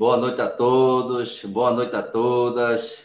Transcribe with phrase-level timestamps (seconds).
[0.00, 3.04] Boa noite a todos, boa noite a todas.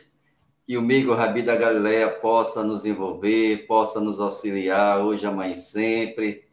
[0.65, 5.57] Que o Migo Rabi da Galileia possa nos envolver, possa nos auxiliar hoje, amanhã e
[5.57, 6.45] sempre.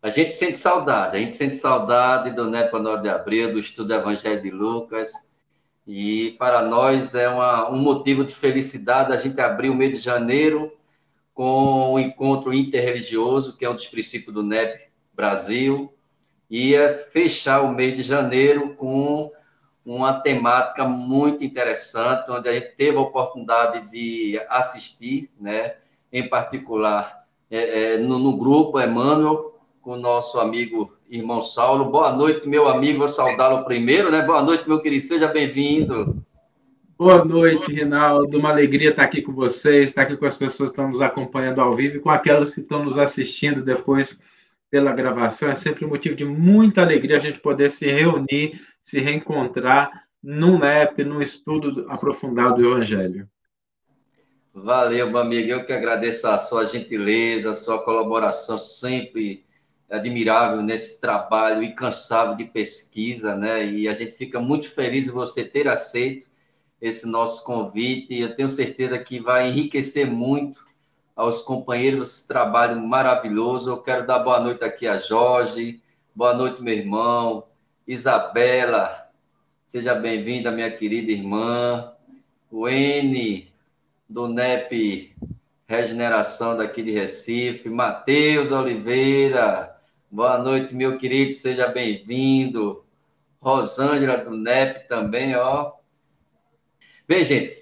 [0.00, 3.88] A gente sente saudade, a gente sente saudade do Nepo Nord de Abril, do estudo
[3.88, 5.12] do Evangelho de Lucas.
[5.86, 9.98] E para nós é uma, um motivo de felicidade a gente abrir o mês de
[9.98, 10.72] janeiro
[11.34, 14.80] com o encontro interreligioso, que é um dos princípios do NEP
[15.12, 15.92] Brasil,
[16.48, 19.30] e é fechar o mês de janeiro com
[19.96, 25.74] uma temática muito interessante, onde a gente teve a oportunidade de assistir, né?
[26.12, 31.86] em particular é, é, no, no, grupo Emmanuel, com o nosso amigo irmão Saulo.
[31.86, 34.22] Boa noite, meu amigo, vou saudá-lo primeiro, né?
[34.22, 36.22] Boa noite, meu querido, seja bem-vindo.
[36.96, 38.38] Boa noite, Rinaldo.
[38.38, 41.60] Uma alegria estar aqui com vocês, estar aqui com as pessoas que estão nos acompanhando
[41.60, 44.20] ao vivo e com aquelas que estão nos assistindo depois
[44.70, 45.50] pela gravação.
[45.50, 49.90] É sempre motivo de muita alegria a gente poder se reunir, se reencontrar
[50.22, 53.28] num NEP, num estudo aprofundado do Evangelho.
[54.54, 55.50] Valeu, meu amigo.
[55.50, 59.44] Eu que agradeço a sua gentileza, a sua colaboração sempre
[59.88, 63.64] admirável nesse trabalho incansável de pesquisa, né?
[63.66, 66.28] E a gente fica muito feliz em você ter aceito
[66.80, 68.18] esse nosso convite.
[68.18, 70.64] Eu tenho certeza que vai enriquecer muito
[71.14, 73.70] aos companheiros trabalho maravilhoso.
[73.70, 75.82] Eu quero dar boa noite aqui a Jorge,
[76.14, 77.46] boa noite, meu irmão,
[77.86, 79.10] Isabela,
[79.66, 81.92] seja bem-vinda, minha querida irmã,
[82.50, 83.50] o N
[84.08, 85.14] do NEP
[85.66, 89.76] Regeneração daqui de Recife, Matheus Oliveira,
[90.10, 92.84] boa noite, meu querido, seja bem-vindo.
[93.40, 95.72] Rosângela do NEP também, ó,
[97.10, 97.60] Bem, gente,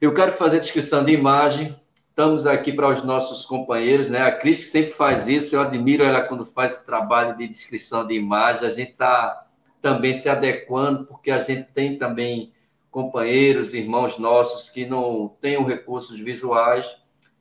[0.00, 1.79] eu quero fazer descrição de imagem.
[2.20, 4.20] Estamos aqui para os nossos companheiros, né?
[4.20, 8.12] A Cris sempre faz isso, eu admiro ela quando faz esse trabalho de descrição de
[8.12, 8.66] imagem.
[8.66, 9.46] A gente está
[9.80, 12.52] também se adequando, porque a gente tem também
[12.90, 16.94] companheiros, irmãos nossos que não têm recursos visuais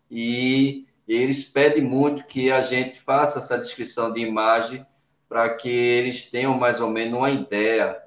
[0.09, 4.85] e eles pedem muito que a gente faça essa descrição de imagem
[5.27, 8.01] para que eles tenham mais ou menos uma ideia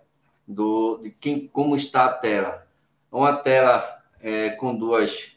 [0.49, 2.66] do, de quem, como está a tela
[3.11, 5.31] uma tela é, com duas,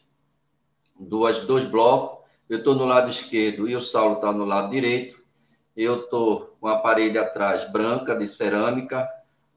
[0.98, 2.24] duas, dois blocos.
[2.48, 5.20] Eu estou no lado esquerdo e o Saulo está no lado direito.
[5.76, 9.08] Eu estou com a parede atrás branca, de cerâmica.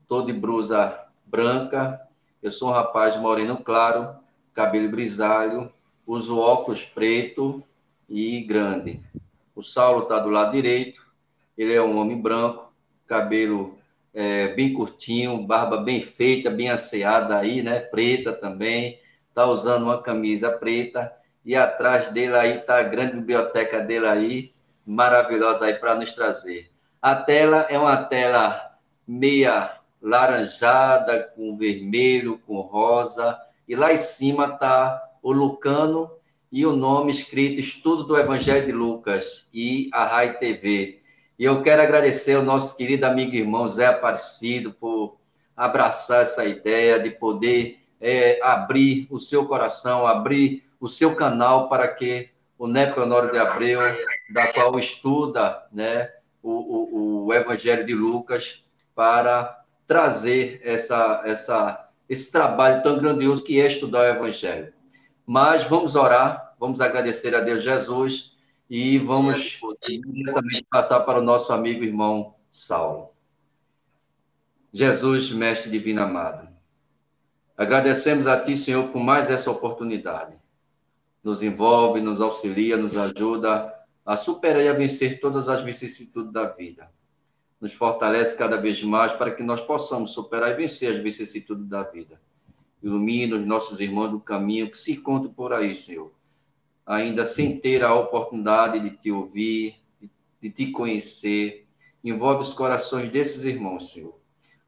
[0.02, 2.02] Estou de blusa branca.
[2.42, 4.16] Eu sou um rapaz moreno claro,
[4.54, 5.72] cabelo grisalho.
[6.06, 7.64] Uso óculos preto
[8.10, 9.00] e grande.
[9.56, 11.08] O Saulo está do lado direito.
[11.58, 12.74] Ele é um homem branco,
[13.06, 13.78] cabelo
[14.14, 17.80] é, bem curtinho, barba bem feita, bem asseada aí, né?
[17.80, 19.00] Preta também.
[19.34, 21.14] Tá usando uma camisa preta
[21.46, 24.54] e atrás dele aí tá a grande biblioteca dele aí,
[24.86, 26.70] maravilhosa aí para nos trazer.
[27.02, 28.78] A tela é uma tela
[29.08, 36.10] meia laranjada com vermelho, com rosa, e lá em cima tá o Lucano
[36.52, 41.02] e o nome escrito Estudo do Evangelho de Lucas e a Rai TV.
[41.38, 45.18] E eu quero agradecer ao nosso querido amigo e irmão Zé Aparecido por
[45.56, 51.88] abraçar essa ideia de poder é, abrir o seu coração, abrir o seu canal para
[51.88, 53.80] que o Neto Honório de Abreu,
[54.30, 58.64] da qual estuda né, o, o, o Evangelho de Lucas,
[58.94, 64.74] para trazer essa, essa, esse trabalho tão grandioso que é estudar o Evangelho.
[65.26, 68.36] Mas vamos orar, vamos agradecer a Deus Jesus
[68.70, 69.60] e vamos
[70.34, 73.12] também passar para o nosso amigo irmão Saulo.
[74.72, 76.48] Jesus, Mestre Divino Amado,
[77.58, 80.39] agradecemos a Ti, Senhor, por mais essa oportunidade.
[81.30, 83.74] Nos envolve, nos auxilia, nos ajuda
[84.06, 86.90] a superar e a vencer todas as vicissitudes da vida.
[87.62, 91.84] Nos fortalece cada vez mais para que nós possamos superar e vencer as vicissitudes da
[91.84, 92.20] vida.
[92.82, 96.12] Ilumina os nossos irmãos do caminho que se encontram por aí, Senhor
[96.90, 99.76] ainda sem ter a oportunidade de te ouvir,
[100.42, 101.68] de te conhecer.
[102.04, 104.20] Envolve os corações desses irmãos, Senhor.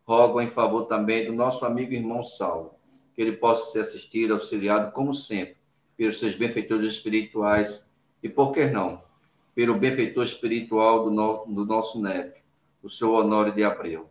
[0.05, 2.75] Rogo em favor também do nosso amigo irmão Saulo,
[3.15, 5.55] que ele possa ser assistido, auxiliado, como sempre,
[6.01, 7.87] pelos seus benfeitores espirituais
[8.23, 9.03] e, por que não,
[9.53, 12.41] pelo benfeitor espiritual do, no, do nosso neto,
[12.81, 14.09] o seu Honório de Abreu.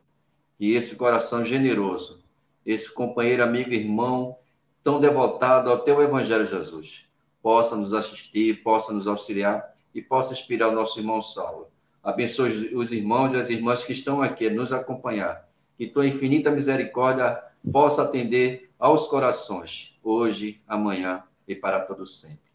[0.60, 2.22] E esse coração generoso,
[2.64, 4.36] esse companheiro, amigo, irmão,
[4.84, 7.06] tão devotado ao teu Evangelho, Jesus,
[7.42, 11.66] possa nos assistir, possa nos auxiliar e possa inspirar o nosso irmão Saulo.
[12.04, 15.44] Abençoe os irmãos e as irmãs que estão aqui a nos acompanhar.
[15.76, 17.42] Que tua infinita misericórdia
[17.72, 22.50] possa atender aos corações, hoje, amanhã e para todo sempre.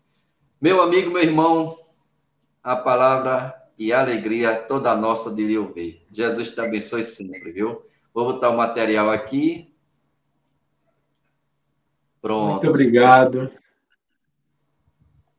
[0.59, 1.77] Meu amigo, meu irmão,
[2.63, 6.05] a palavra e a alegria toda nossa de lhe ouvir.
[6.11, 7.83] Jesus te abençoe sempre, viu?
[8.13, 9.75] Vou botar o material aqui
[12.25, 12.53] Pronto.
[12.53, 13.51] Muito obrigado.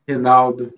[0.06, 0.72] Reinaldo.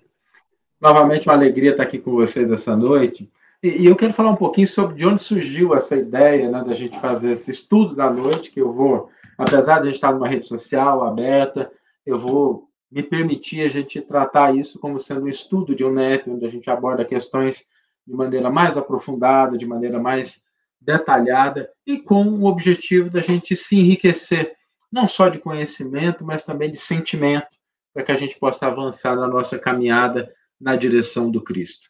[0.81, 3.31] Novamente uma alegria estar aqui com vocês essa noite.
[3.61, 6.73] E, e, eu quero falar um pouquinho sobre de onde surgiu essa ideia né, da
[6.73, 10.27] gente fazer esse estudo da noite, que eu vou, apesar de a gente estar numa
[10.27, 11.71] rede social aberta,
[12.03, 16.45] eu vou me permitir a gente tratar isso como sendo um estudo de UNEP, onde
[16.45, 17.67] a gente aborda questões
[18.05, 20.41] de maneira mais aprofundada, de maneira mais
[20.81, 24.55] detalhada e com o objetivo da gente se enriquecer,
[24.91, 27.47] não só de conhecimento, mas também de sentimento,
[27.93, 31.87] para que a gente possa avançar na nossa caminhada na direção do Cristo.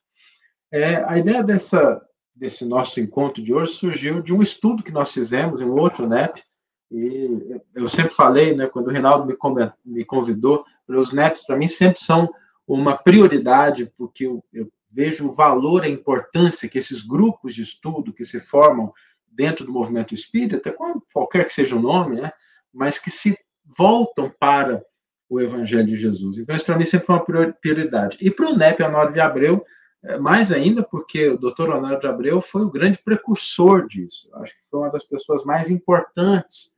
[0.72, 2.02] É, a ideia dessa,
[2.36, 6.08] desse nosso encontro de hoje surgiu de um estudo que nós fizemos em um outro
[6.08, 6.44] NEP,
[6.92, 9.38] e eu sempre falei, né, quando o Reinaldo me,
[9.86, 12.34] me convidou, os NEPs para mim sempre são
[12.68, 18.14] uma prioridade, porque eu, eu vejo o valor, a importância que esses grupos de estudo
[18.14, 18.92] que se formam
[19.32, 20.76] dentro do movimento espírita,
[21.14, 22.32] qualquer que seja o nome, né,
[22.74, 24.84] mas que se voltam para
[25.30, 26.40] o Evangelho de Jesus.
[26.40, 28.18] Então, isso para mim sempre foi uma prioridade.
[28.20, 29.64] E para o NEP Honório de Abreu,
[30.02, 34.28] é, mais ainda porque o doutor Honório de Abreu foi o grande precursor disso.
[34.36, 36.74] Acho que foi uma das pessoas mais importantes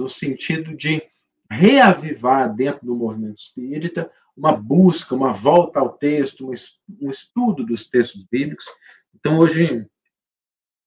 [0.00, 1.02] do sentido de
[1.50, 8.22] reavivar dentro do movimento espírita uma busca, uma volta ao texto, um estudo dos textos
[8.22, 8.64] bíblicos.
[9.14, 9.86] Então, hoje,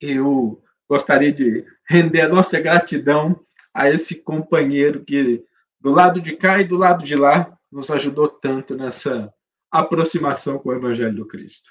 [0.01, 3.39] eu gostaria de render a nossa gratidão
[3.71, 5.45] a esse companheiro que,
[5.79, 9.31] do lado de cá e do lado de lá, nos ajudou tanto nessa
[9.71, 11.69] aproximação com o Evangelho do Cristo.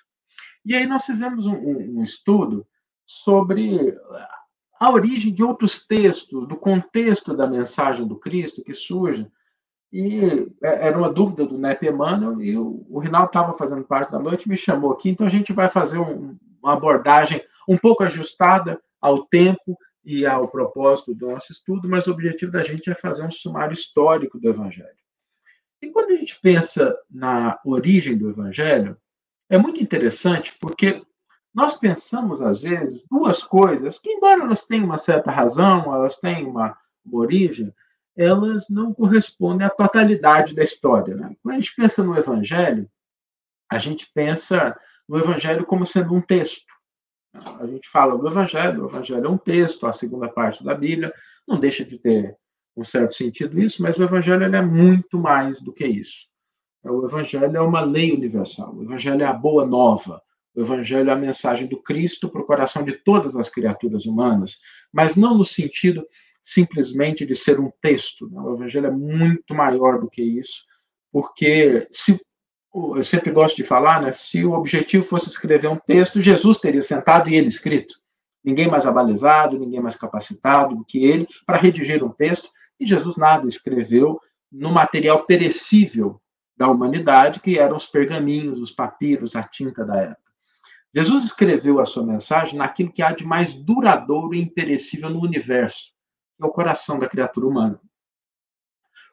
[0.65, 2.65] E aí nós fizemos um, um estudo
[3.05, 3.93] sobre
[4.83, 9.31] a origem de outros textos, do contexto da mensagem do Cristo que surge.
[9.93, 10.19] E
[10.61, 14.49] é, era uma dúvida do Nep Emmanuel, e o, Rinaldo estava fazendo parte da noite,
[14.49, 19.25] me chamou aqui, então a gente vai fazer um, uma abordagem um pouco ajustada ao
[19.25, 23.31] tempo e ao propósito do nosso estudo, mas o objetivo da gente é fazer um
[23.31, 24.91] sumário histórico do Evangelho.
[25.81, 28.97] E quando a gente pensa na origem do Evangelho,
[29.49, 31.01] é muito interessante porque
[31.55, 36.47] nós pensamos, às vezes, duas coisas que, embora elas tenham uma certa razão, elas têm
[36.47, 37.73] uma, uma origem,
[38.17, 41.15] elas não correspondem à totalidade da história.
[41.15, 41.37] Né?
[41.43, 42.89] Quando a gente pensa no Evangelho,
[43.71, 44.77] a gente pensa
[45.09, 46.73] no Evangelho como sendo um texto.
[47.35, 51.13] A gente fala do Evangelho, o Evangelho é um texto, a segunda parte da Bíblia,
[51.49, 52.37] não deixa de ter
[52.77, 56.29] um certo sentido isso, mas o Evangelho é muito mais do que isso.
[56.83, 60.23] O Evangelho é uma lei universal, o Evangelho é a boa nova,
[60.55, 64.59] o Evangelho é a mensagem do Cristo para o coração de todas as criaturas humanas,
[64.93, 66.07] mas não no sentido
[66.43, 68.29] simplesmente de ser um texto.
[68.29, 68.41] Né?
[68.41, 70.65] O Evangelho é muito maior do que isso,
[71.11, 72.21] porque se
[72.75, 76.81] eu sempre gosto de falar, né, se o objetivo fosse escrever um texto, Jesus teria
[76.81, 77.95] sentado e ele escrito.
[78.43, 82.51] Ninguém mais abalizado, ninguém mais capacitado do que ele para redigir um texto,
[82.81, 84.19] e Jesus nada escreveu
[84.51, 86.21] no material perecível
[86.57, 90.22] da humanidade, que eram os pergaminhos, os papiros, a tinta da época.
[90.95, 95.93] Jesus escreveu a sua mensagem naquilo que há de mais duradouro e imperecível no universo,
[96.37, 97.81] que é o coração da criatura humana.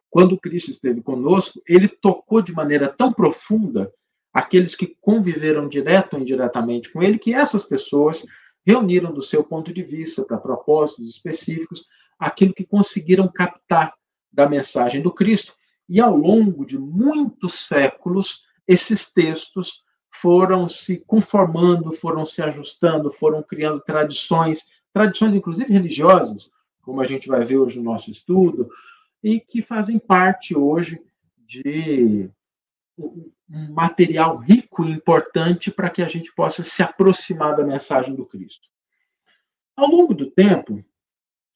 [0.09, 3.93] Quando Cristo esteve conosco, ele tocou de maneira tão profunda
[4.33, 8.25] aqueles que conviveram direto ou indiretamente com ele, que essas pessoas
[8.65, 11.87] reuniram do seu ponto de vista, para propósitos específicos,
[12.19, 13.93] aquilo que conseguiram captar
[14.31, 15.53] da mensagem do Cristo.
[15.87, 23.43] E ao longo de muitos séculos, esses textos foram se conformando, foram se ajustando, foram
[23.43, 28.69] criando tradições, tradições inclusive religiosas, como a gente vai ver hoje no nosso estudo,
[29.23, 31.01] e que fazem parte hoje
[31.37, 32.29] de
[32.97, 38.25] um material rico e importante para que a gente possa se aproximar da mensagem do
[38.25, 38.67] Cristo.
[39.75, 40.83] Ao longo do tempo,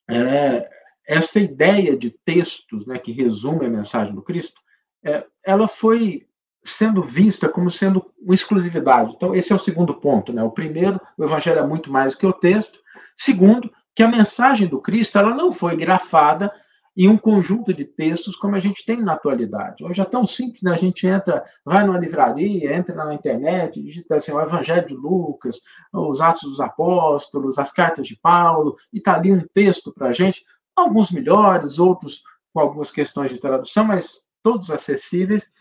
[0.10, 0.70] é,
[1.06, 4.62] essa ideia de textos né, que resume a mensagem do Cristo,
[5.04, 6.28] é, ela foi
[6.64, 9.14] sendo vista como sendo uma exclusividade.
[9.16, 10.32] Então, esse é o segundo ponto.
[10.32, 10.42] Né?
[10.44, 12.80] O primeiro, o Evangelho é muito mais do que o texto.
[13.16, 16.52] Segundo, que a mensagem do Cristo ela não foi grafada
[16.96, 19.84] em um conjunto de textos como a gente tem na atualidade.
[19.84, 20.74] Hoje é tão simples, né?
[20.74, 25.62] a gente entra, vai numa livraria, entra na internet, digita assim, o Evangelho de Lucas,
[25.92, 30.12] os Atos dos Apóstolos, as cartas de Paulo, e está ali um texto para a
[30.12, 32.22] gente, alguns melhores, outros
[32.54, 35.52] com algumas questões de tradução, mas todos acessíveis,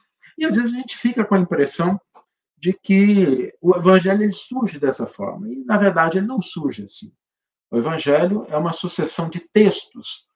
[0.42, 2.00] e às vezes a gente fica com a impressão
[2.58, 7.12] de que o Evangelho ele surge dessa forma, e na verdade ele não surge assim.
[7.70, 10.26] O Evangelho é uma sucessão de textos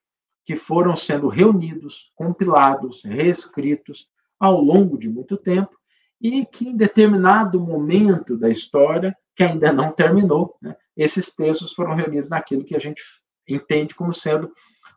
[0.45, 4.09] que foram sendo reunidos, compilados, reescritos
[4.39, 5.77] ao longo de muito tempo
[6.21, 11.97] e que em determinado momento da história, que ainda não terminou, né, esses textos foram
[11.97, 13.03] reunidos naquilo que a gente
[13.49, 14.53] entende como sendo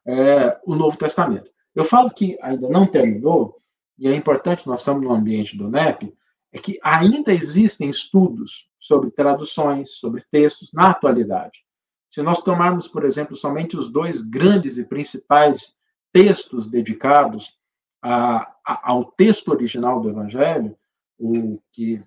[0.06, 1.50] é, o Novo Testamento.
[1.74, 3.60] Eu falo que ainda não terminou,
[4.00, 6.14] e é importante, nós estamos no ambiente do NEP,
[6.52, 11.64] é que ainda existem estudos sobre traduções, sobre textos na atualidade.
[12.10, 15.76] Se nós tomarmos, por exemplo, somente os dois grandes e principais
[16.12, 17.60] textos dedicados
[18.02, 20.76] a, a, ao texto original do Evangelho,
[21.20, 22.02] o que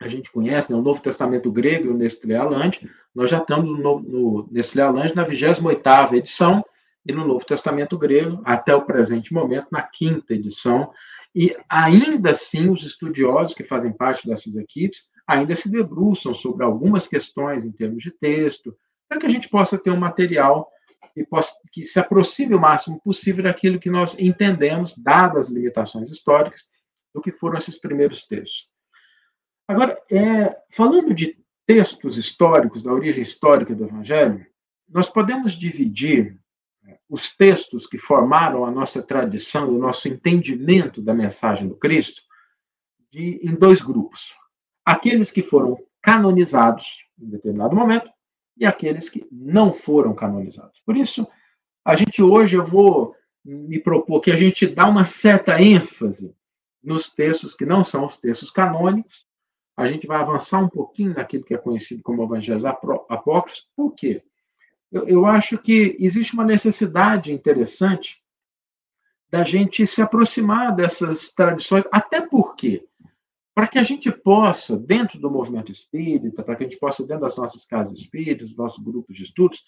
[0.00, 3.78] a gente conhece, né, o Novo Testamento grego e o Nestlé Aland, nós já estamos
[3.78, 4.82] no, no Nestlé
[5.14, 6.64] na 28ª edição,
[7.08, 10.92] e no Novo Testamento grego, até o presente momento, na quinta edição,
[11.38, 17.06] e ainda assim os estudiosos que fazem parte dessas equipes ainda se debruçam sobre algumas
[17.06, 18.76] questões em termos de texto,
[19.08, 20.68] para que a gente possa ter um material
[21.14, 26.10] que, possa, que se aproxime o máximo possível daquilo que nós entendemos, dadas as limitações
[26.10, 26.62] históricas,
[27.14, 28.68] do que foram esses primeiros textos.
[29.68, 34.44] Agora, é, falando de textos históricos, da origem histórica do Evangelho,
[34.88, 36.36] nós podemos dividir
[37.08, 42.22] os textos que formaram a nossa tradição o nosso entendimento da mensagem do Cristo
[43.10, 44.34] de, em dois grupos.
[44.84, 48.10] Aqueles que foram canonizados em determinado momento
[48.56, 50.80] e aqueles que não foram canonizados.
[50.84, 51.26] Por isso,
[51.84, 53.14] a gente hoje eu vou
[53.44, 56.34] me propor que a gente dá uma certa ênfase
[56.82, 59.26] nos textos que não são os textos canônicos.
[59.76, 63.70] A gente vai avançar um pouquinho naquilo que é conhecido como evangelhos apócrifos.
[63.76, 64.22] Por quê?
[64.90, 68.22] Eu, eu acho que existe uma necessidade interessante
[69.30, 72.86] da gente se aproximar dessas tradições, até porque
[73.54, 77.22] para que a gente possa, dentro do movimento espírita, para que a gente possa, dentro
[77.22, 79.64] das nossas casas espíritas, dos nossos grupos de estudos,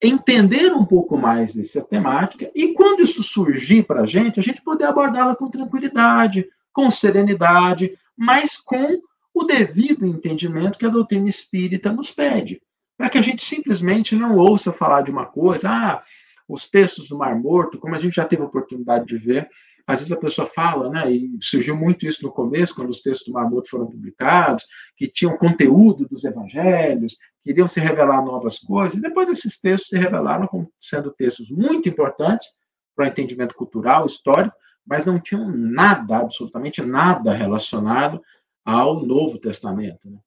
[0.00, 4.62] entender um pouco mais dessa temática e, quando isso surgir para a gente, a gente
[4.62, 9.00] poder abordá-la com tranquilidade, com serenidade, mas com
[9.34, 12.62] o devido entendimento que a doutrina espírita nos pede.
[12.96, 16.02] Para que a gente simplesmente não ouça falar de uma coisa, ah,
[16.48, 19.48] os textos do Mar Morto, como a gente já teve a oportunidade de ver,
[19.86, 23.26] às vezes a pessoa fala, né, e surgiu muito isso no começo, quando os textos
[23.26, 24.64] do Marmoto foram publicados,
[24.96, 29.98] que tinham conteúdo dos evangelhos, queriam se revelar novas coisas, e depois esses textos se
[29.98, 32.48] revelaram como sendo textos muito importantes
[32.96, 38.22] para o entendimento cultural, histórico, mas não tinham nada, absolutamente nada relacionado
[38.64, 40.10] ao Novo Testamento.
[40.10, 40.18] Né?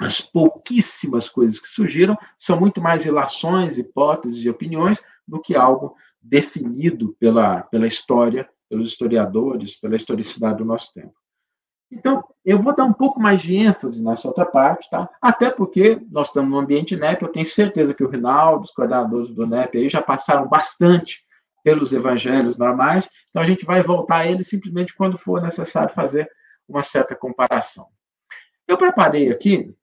[0.00, 5.96] As pouquíssimas coisas que surgiram são muito mais ilações, hipóteses e opiniões do que algo
[6.22, 11.14] definido pela, pela história pelos historiadores, pela historicidade do nosso tempo.
[11.90, 15.08] Então, eu vou dar um pouco mais de ênfase nessa outra parte, tá?
[15.22, 19.30] Até porque nós estamos no ambiente NEP, eu tenho certeza que o Rinaldo, os coordenadores
[19.30, 21.24] do NEP aí já passaram bastante
[21.64, 26.30] pelos evangelhos normais, então a gente vai voltar a eles simplesmente quando for necessário fazer
[26.68, 27.86] uma certa comparação.
[28.66, 29.74] Eu preparei aqui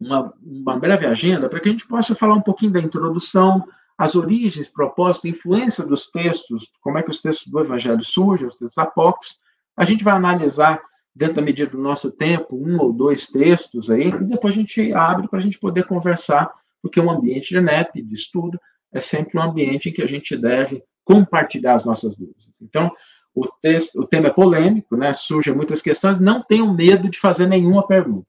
[0.00, 4.14] uma, uma breve agenda para que a gente possa falar um pouquinho da introdução, as
[4.14, 8.78] origens, propósito, influência dos textos, como é que os textos do Evangelho surgem, os textos
[8.78, 9.38] apócrifos.
[9.76, 10.80] A gente vai analisar,
[11.14, 14.92] dentro da medida do nosso tempo, um ou dois textos aí, e depois a gente
[14.92, 16.48] abre para a gente poder conversar,
[16.80, 18.58] porque um ambiente de NEP, de estudo,
[18.92, 22.48] é sempre um ambiente em que a gente deve compartilhar as nossas dúvidas.
[22.62, 22.92] Então,
[23.34, 25.12] o, texto, o tema é polêmico, né?
[25.12, 28.26] surgem muitas questões, não tenham medo de fazer nenhuma pergunta.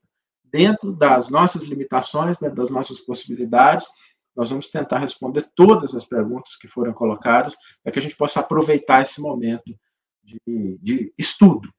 [0.50, 3.86] Dentro das nossas limitações, dentro das nossas possibilidades,
[4.34, 8.40] nós vamos tentar responder todas as perguntas que foram colocadas, para que a gente possa
[8.40, 9.74] aproveitar esse momento
[10.22, 11.72] de, de estudo.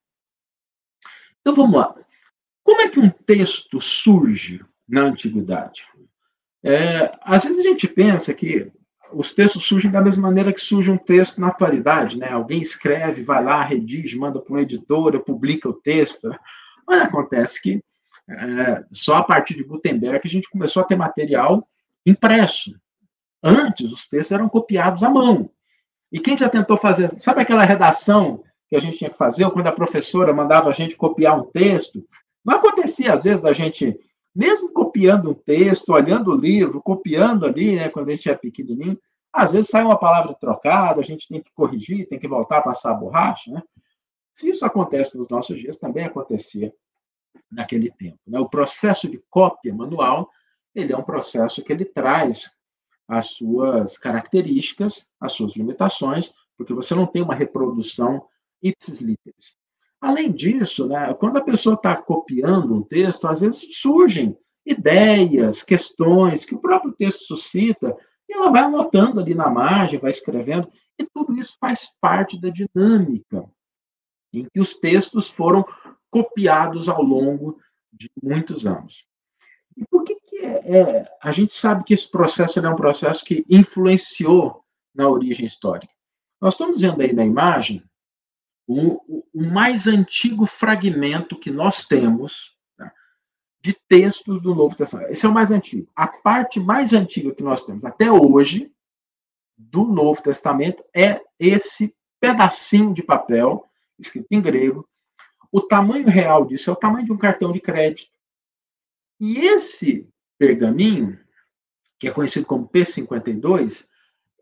[1.39, 1.95] Então vamos lá.
[2.63, 5.85] Como é que um texto surge na antiguidade?
[6.63, 8.71] É, às vezes a gente pensa que
[9.13, 12.29] os textos surgem da mesma maneira que surge um texto na atualidade, né?
[12.29, 16.29] Alguém escreve, vai lá, redige, manda para uma editora, publica o texto.
[16.87, 17.83] Mas acontece que
[18.29, 21.67] é, só a partir de Gutenberg a gente começou a ter material
[22.05, 22.79] impresso.
[23.43, 25.49] Antes, os textos eram copiados à mão.
[26.11, 29.51] E quem já tentou fazer, sabe aquela redação que a gente tinha que fazer, ou
[29.51, 32.05] quando a professora mandava a gente copiar um texto?
[32.43, 33.99] Não acontecia, às vezes, da gente,
[34.35, 38.97] mesmo copiando um texto, olhando o livro, copiando ali, né, quando a gente é pequenininho,
[39.33, 42.61] às vezes sai uma palavra trocada, a gente tem que corrigir, tem que voltar a
[42.61, 43.63] passar a borracha, né?
[44.33, 46.73] Se isso acontece nos nossos dias, também acontecia
[47.51, 48.19] naquele tempo.
[48.27, 48.39] Né?
[48.39, 50.29] O processo de cópia manual
[50.73, 52.51] ele é um processo que ele traz
[53.07, 58.25] as suas características, as suas limitações, porque você não tem uma reprodução
[58.63, 59.57] ipsis literis.
[59.99, 66.45] Além disso, né, quando a pessoa está copiando um texto, às vezes surgem ideias, questões
[66.45, 67.95] que o próprio texto suscita,
[68.29, 72.49] e ela vai anotando ali na margem, vai escrevendo, e tudo isso faz parte da
[72.49, 73.45] dinâmica
[74.33, 75.65] em que os textos foram
[76.11, 77.59] copiados ao longo
[77.91, 79.07] de muitos anos.
[79.75, 83.23] E por que, que é, é, a gente sabe que esse processo é um processo
[83.23, 84.63] que influenciou
[84.93, 85.93] na origem histórica?
[86.39, 87.83] Nós estamos vendo aí na imagem
[88.67, 92.91] o, o mais antigo fragmento que nós temos tá,
[93.61, 95.11] de textos do Novo Testamento.
[95.11, 95.89] Esse é o mais antigo.
[95.95, 98.71] A parte mais antiga que nós temos até hoje
[99.57, 103.65] do Novo Testamento é esse pedacinho de papel
[103.99, 104.87] escrito em grego.
[105.51, 108.11] O tamanho real disso é o tamanho de um cartão de crédito.
[109.19, 111.19] E esse pergaminho,
[111.99, 113.87] que é conhecido como P52,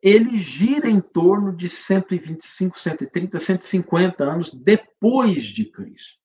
[0.01, 6.19] ele gira em torno de 125, 130, 150 anos depois de Cristo.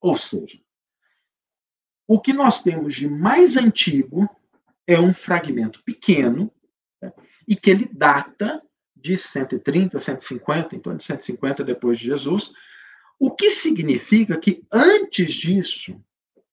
[0.00, 0.58] Ou seja,
[2.06, 4.28] o que nós temos de mais antigo
[4.86, 6.50] é um fragmento pequeno
[7.02, 7.12] né,
[7.46, 8.62] e que ele data
[8.96, 12.54] de 130, 150, em torno de 150 depois de Jesus,
[13.18, 16.00] o que significa que antes disso,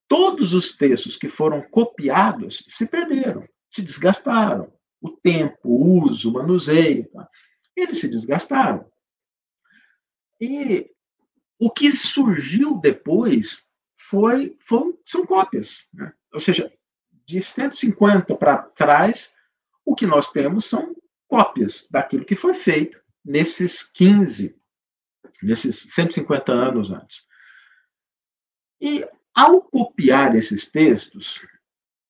[0.07, 6.33] todos os textos que foram copiados se perderam, se desgastaram o tempo, o uso, o
[6.33, 7.29] manuseio, tá?
[7.75, 8.89] eles se desgastaram.
[10.41, 10.89] E
[11.59, 13.65] o que surgiu depois
[13.97, 14.57] foi,
[15.05, 15.85] são cópias.
[15.93, 16.11] Né?
[16.33, 16.71] Ou seja,
[17.25, 19.33] de 150 para trás,
[19.83, 20.95] o que nós temos são
[21.27, 24.55] cópias daquilo que foi feito nesses 15,
[25.41, 27.25] nesses 150 anos antes.
[28.81, 31.45] E ao copiar esses textos,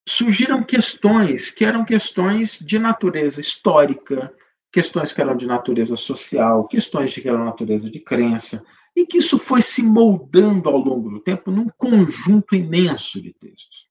[0.07, 4.33] surgiram questões que eram questões de natureza histórica,
[4.71, 8.63] questões que eram de natureza social, questões que eram de natureza de crença,
[8.95, 13.89] e que isso foi se moldando ao longo do tempo num conjunto imenso de textos.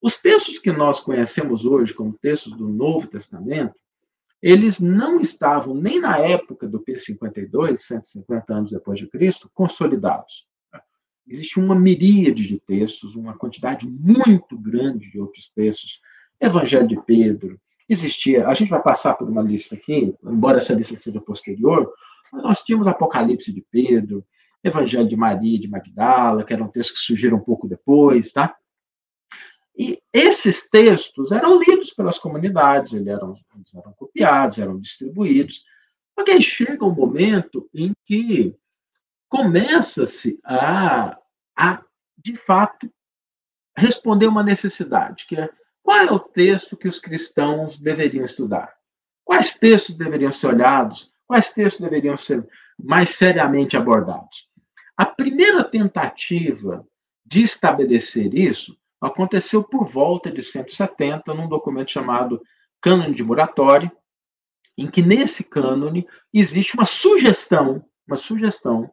[0.00, 3.74] Os textos que nós conhecemos hoje como textos do Novo Testamento,
[4.42, 10.48] eles não estavam nem na época do P52, 150 anos depois de Cristo, consolidados.
[11.26, 16.00] Existe uma miríade de textos, uma quantidade muito grande de outros textos.
[16.40, 20.98] Evangelho de Pedro, existia, a gente vai passar por uma lista aqui, embora essa lista
[20.98, 21.92] seja posterior,
[22.32, 24.24] mas nós tínhamos Apocalipse de Pedro,
[24.64, 28.56] Evangelho de Maria de Magdala, que eram textos que surgiram um pouco depois, tá?
[29.76, 35.64] E esses textos eram lidos pelas comunidades, eles eram, eles eram copiados, eram distribuídos.
[36.18, 38.54] Aí chega um momento em que
[39.28, 41.18] começa-se a,
[41.56, 41.82] a,
[42.18, 42.92] de fato,
[43.76, 45.48] responder uma necessidade, que é
[45.82, 48.72] qual é o texto que os cristãos deveriam estudar?
[49.24, 51.12] Quais textos deveriam ser olhados?
[51.26, 52.46] Quais textos deveriam ser
[52.78, 54.48] mais seriamente abordados?
[54.96, 56.86] A primeira tentativa
[57.24, 62.40] de estabelecer isso aconteceu por volta de 170, num documento chamado
[62.80, 63.90] Cânone de Muratório,
[64.78, 68.90] em que nesse cânone existe uma sugestão, uma sugestão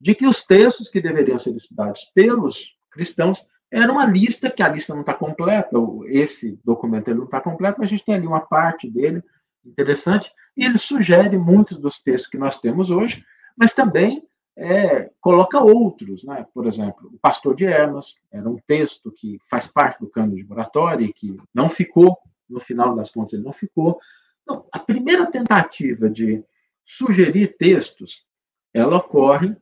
[0.00, 4.68] de que os textos que deveriam ser estudados pelos cristãos era uma lista, que a
[4.68, 8.40] lista não está completa, esse documento não está completo, mas a gente tem ali uma
[8.40, 9.22] parte dele
[9.64, 13.24] interessante, e ele sugere muitos dos textos que nós temos hoje,
[13.56, 14.22] mas também
[14.56, 16.46] é, coloca outros, né?
[16.54, 20.44] por exemplo, o Pastor de Hermas, era um texto que faz parte do cano de
[20.44, 23.98] moratória e que não ficou, no final das contas ele não ficou.
[24.42, 26.44] Então, a primeira tentativa de
[26.84, 28.26] sugerir textos,
[28.72, 29.56] ela ocorre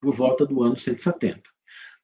[0.00, 1.40] por volta do ano 170.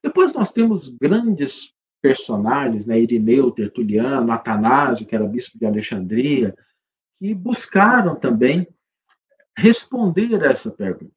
[0.03, 6.53] Depois nós temos grandes personagens, né, Irineu, Tertuliano, Atanásio, que era bispo de Alexandria,
[7.17, 8.67] que buscaram também
[9.57, 11.13] responder a essa pergunta.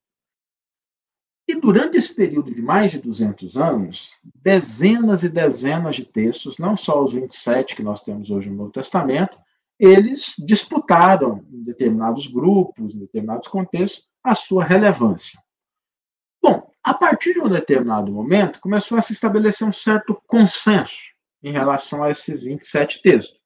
[1.49, 6.77] E durante esse período de mais de 200 anos, dezenas e dezenas de textos, não
[6.77, 9.39] só os 27 que nós temos hoje no Novo Testamento,
[9.79, 15.41] eles disputaram em determinados grupos, em determinados contextos, a sua relevância.
[16.43, 21.53] Bom, a partir de um determinado momento, começou a se estabelecer um certo consenso em
[21.53, 23.41] relação a esses 27 textos.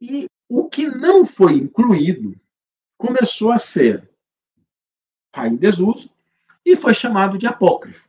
[0.00, 2.40] E o que não foi incluído
[2.96, 4.08] começou a ser
[5.32, 6.10] cair em desuso
[6.64, 8.08] e foi chamado de apócrifo.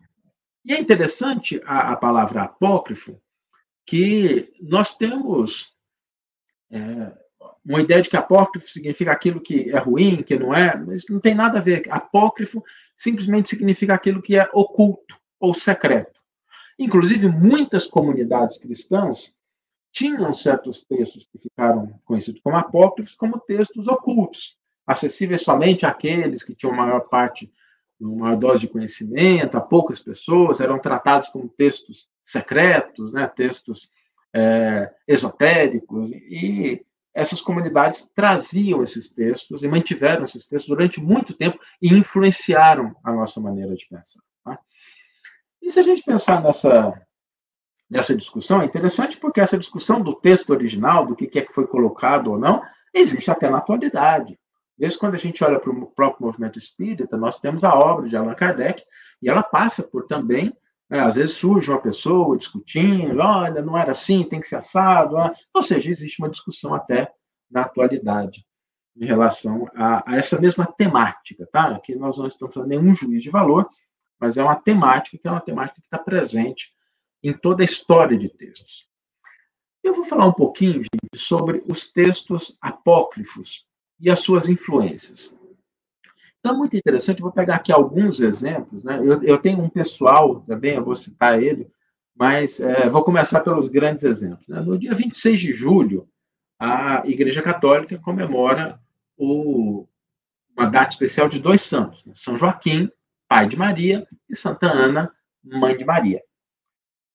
[0.64, 3.20] E é interessante a, a palavra apócrifo,
[3.86, 5.76] que nós temos
[6.70, 7.12] é,
[7.66, 11.20] uma ideia de que apócrifo significa aquilo que é ruim, que não é, mas não
[11.20, 11.84] tem nada a ver.
[11.90, 12.64] Apócrifo
[12.96, 16.20] simplesmente significa aquilo que é oculto ou secreto.
[16.78, 19.36] Inclusive, muitas comunidades cristãs
[19.92, 26.56] tinham certos textos que ficaram conhecidos como apócrifos, como textos ocultos, acessíveis somente àqueles que
[26.56, 27.52] tinham maior parte,
[28.02, 33.92] uma dose de conhecimento, a poucas pessoas, eram tratados como textos secretos, né, textos
[34.34, 36.84] é, esotéricos, e
[37.14, 43.12] essas comunidades traziam esses textos e mantiveram esses textos durante muito tempo e influenciaram a
[43.12, 44.22] nossa maneira de pensar.
[44.44, 44.58] Tá?
[45.62, 46.94] E se a gente pensar nessa,
[47.90, 51.68] nessa discussão, é interessante porque essa discussão do texto original, do que é que foi
[51.68, 54.40] colocado ou não, existe até na atualidade.
[54.82, 58.17] Esse, quando a gente olha para o próprio movimento espírita, nós temos a obra de
[58.17, 58.84] Allan Kardec,
[59.22, 60.52] e ela passa por também,
[60.89, 65.17] né, às vezes surge uma pessoa discutindo, olha, não era assim, tem que ser assado,
[65.17, 65.32] ah.
[65.54, 67.13] ou seja, existe uma discussão até
[67.50, 68.44] na atualidade
[68.98, 71.76] em relação a, a, essa mesma temática, tá?
[71.76, 73.70] Aqui nós não estamos fazendo nenhum juízo de valor,
[74.20, 76.74] mas é uma temática que é uma temática que está presente
[77.22, 78.89] em toda a história de textos.
[79.84, 83.70] Eu vou falar um pouquinho, gente, sobre os textos apócrifos
[84.02, 85.38] e as suas influências.
[86.40, 88.84] Então, é muito interessante, vou pegar aqui alguns exemplos.
[88.84, 88.98] Né?
[88.98, 91.70] Eu, eu tenho um pessoal também, eu vou citar ele,
[92.16, 94.48] mas é, vou começar pelos grandes exemplos.
[94.48, 94.60] Né?
[94.60, 96.10] No dia 26 de julho,
[96.60, 98.80] a Igreja Católica comemora
[99.16, 99.88] o,
[100.58, 102.14] uma data especial de dois santos: né?
[102.16, 102.90] São Joaquim,
[103.28, 105.12] pai de Maria, e Santa Ana,
[105.44, 106.22] mãe de Maria.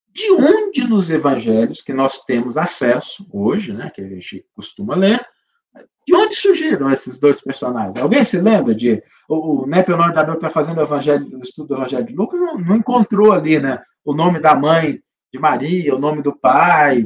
[0.08, 5.26] De onde nos evangelhos que nós temos acesso hoje, né, que a gente costuma ler,
[6.06, 7.96] de onde surgiram esses dois personagens?
[7.96, 9.02] Alguém se lembra de.
[9.28, 12.38] O, o Neto Leonardo Abel está fazendo o, evangelho, o estudo do Evangelho de Lucas,
[12.38, 17.04] não, não, encontrou ali né, o nome da mãe de Maria, o nome do pai.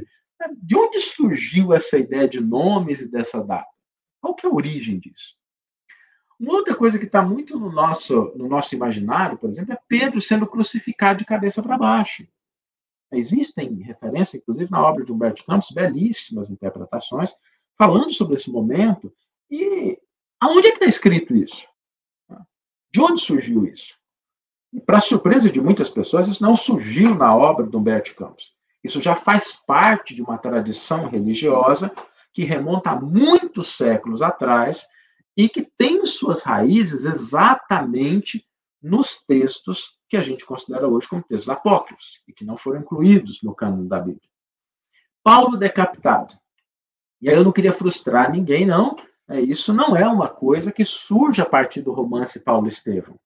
[0.62, 3.68] De onde surgiu essa ideia de nomes e dessa data?
[4.20, 5.34] Qual que é a origem disso?
[6.38, 10.20] Uma outra coisa que está muito no nosso, no nosso imaginário, por exemplo, é Pedro
[10.20, 12.26] sendo crucificado de cabeça para baixo.
[13.12, 17.34] Existem referências, inclusive na obra de Humberto Campos, belíssimas interpretações,
[17.80, 19.10] falando sobre esse momento.
[19.50, 19.98] E
[20.38, 21.66] aonde é que está escrito isso?
[22.92, 23.94] De onde surgiu isso?
[24.70, 28.54] E, para surpresa de muitas pessoas, isso não surgiu na obra de Humberto Campos.
[28.84, 31.90] Isso já faz parte de uma tradição religiosa
[32.34, 34.86] que remonta a muitos séculos atrás
[35.34, 38.46] e que tem suas raízes exatamente
[38.82, 43.42] nos textos que a gente considera hoje como textos apócrifos e que não foram incluídos
[43.42, 44.28] no cânone da Bíblia.
[45.22, 46.39] Paulo decapitado.
[47.20, 48.96] E aí eu não queria frustrar ninguém, não.
[49.28, 53.18] É, isso não é uma coisa que surge a partir do romance Paulo Estevão.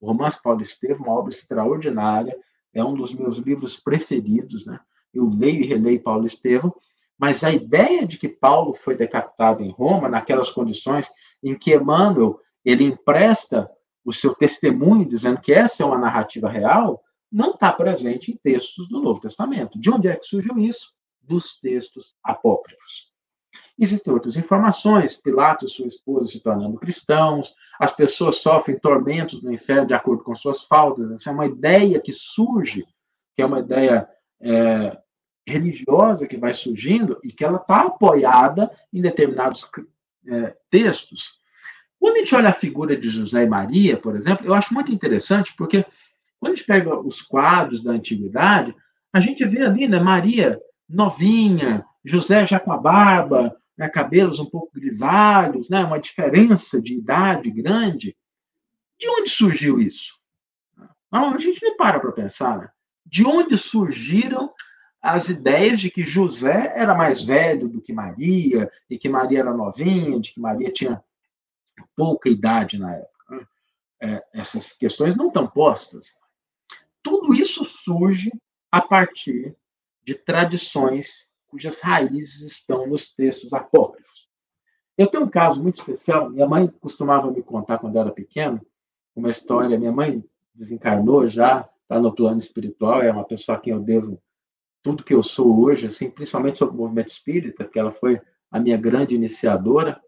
[0.00, 2.36] O romance Paulo Estevão é uma obra extraordinária,
[2.72, 4.78] é um dos meus livros preferidos, né?
[5.12, 6.74] Eu leio e releio Paulo Estevão,
[7.18, 11.10] mas a ideia de que Paulo foi decapitado em Roma, naquelas condições
[11.42, 13.70] em que Emmanuel ele empresta
[14.04, 18.88] o seu testemunho dizendo que essa é uma narrativa real, não está presente em textos
[18.88, 19.78] do Novo Testamento.
[19.78, 20.94] De onde é que surgiu isso?
[21.20, 23.15] Dos textos apócrifos.
[23.78, 29.52] Existem outras informações, Pilatos e sua esposa se tornando cristãos, as pessoas sofrem tormentos no
[29.52, 31.10] inferno de acordo com suas faltas.
[31.10, 32.86] Essa é uma ideia que surge,
[33.34, 34.08] que é uma ideia
[34.40, 34.98] é,
[35.46, 39.70] religiosa que vai surgindo e que ela está apoiada em determinados
[40.26, 41.34] é, textos.
[42.00, 44.92] Quando a gente olha a figura de José e Maria, por exemplo, eu acho muito
[44.92, 45.84] interessante, porque
[46.40, 48.74] quando a gente pega os quadros da antiguidade,
[49.12, 50.58] a gente vê ali, né, Maria
[50.88, 56.94] novinha, José já com a barba, né, cabelos um pouco grisalhos, né, uma diferença de
[56.94, 58.16] idade grande.
[58.98, 60.14] De onde surgiu isso?
[61.10, 62.58] A gente não para para pensar.
[62.58, 62.70] Né?
[63.04, 64.52] De onde surgiram
[65.00, 69.54] as ideias de que José era mais velho do que Maria, e que Maria era
[69.54, 71.02] novinha, de que Maria tinha
[71.94, 73.36] pouca idade na época?
[73.36, 73.46] Né?
[74.00, 76.16] É, essas questões não estão postas.
[77.02, 78.32] Tudo isso surge
[78.70, 79.54] a partir
[80.02, 84.28] de tradições cujas raízes estão nos textos apócrifos.
[84.96, 86.28] Eu tenho um caso muito especial.
[86.28, 88.60] Minha mãe costumava me contar quando era pequeno
[89.14, 89.78] uma história.
[89.78, 90.22] Minha mãe
[90.54, 94.20] desencarnou já, está no plano espiritual, é uma pessoa a quem eu devo
[94.82, 98.60] tudo que eu sou hoje, assim, principalmente sobre o movimento espírita, que ela foi a
[98.60, 100.00] minha grande iniciadora.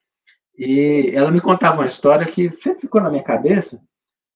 [0.57, 3.83] E ela me contava uma história que sempre ficou na minha cabeça,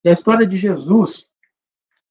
[0.03, 1.31] é a história de Jesus,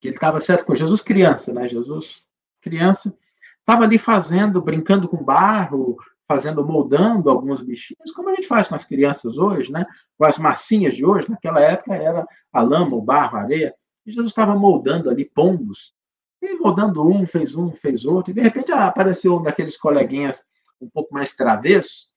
[0.00, 1.68] que ele estava certo com Jesus criança, né?
[1.68, 2.24] Jesus
[2.60, 3.18] criança,
[3.62, 5.96] estava ali fazendo, brincando com barro,
[6.26, 9.86] fazendo, moldando alguns bichinhos, como a gente faz com as crianças hoje, né?
[10.18, 13.74] Com as massinhas de hoje, naquela época era a lama, o barro, a areia.
[14.06, 15.94] E Jesus estava moldando ali pombos.
[16.40, 18.32] E moldando um, fez um, fez outro.
[18.32, 20.44] E de repente apareceu um daqueles coleguinhas
[20.80, 22.08] um pouco mais travessos.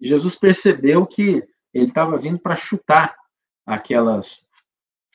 [0.00, 1.42] E Jesus percebeu que
[1.74, 3.16] ele estava vindo para chutar
[3.66, 4.48] aquelas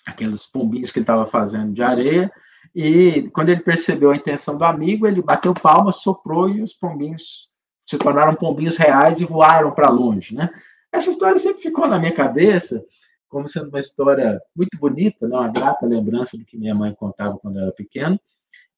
[0.06, 2.32] aqueles pombinhos que ele estava fazendo de areia
[2.80, 7.50] e quando ele percebeu a intenção do amigo, ele bateu palmas, soprou e os pombinhos
[7.82, 10.48] se tornaram pombinhos reais e voaram para longe, né?
[10.92, 12.86] Essa história sempre ficou na minha cabeça
[13.28, 15.36] como sendo uma história muito bonita, né?
[15.36, 18.20] uma grata lembrança do que minha mãe contava quando eu era pequeno.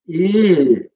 [0.08, 0.90] E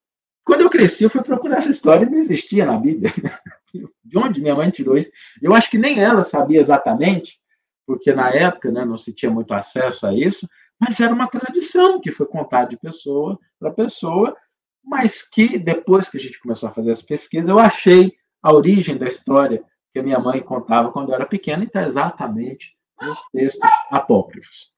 [0.46, 3.12] quando eu cresci, eu fui procurar essa história e não existia na Bíblia.
[4.02, 5.12] De onde minha mãe tirou isso?
[5.42, 7.38] Eu acho que nem ela sabia exatamente,
[7.86, 10.48] porque na época né, não se tinha muito acesso a isso,
[10.86, 14.36] mas era uma tradição que foi contada de pessoa para pessoa,
[14.84, 18.98] mas que depois que a gente começou a fazer as pesquisas, eu achei a origem
[18.98, 23.22] da história que a minha mãe contava quando eu era pequena e está exatamente nos
[23.32, 24.74] textos apócrifos.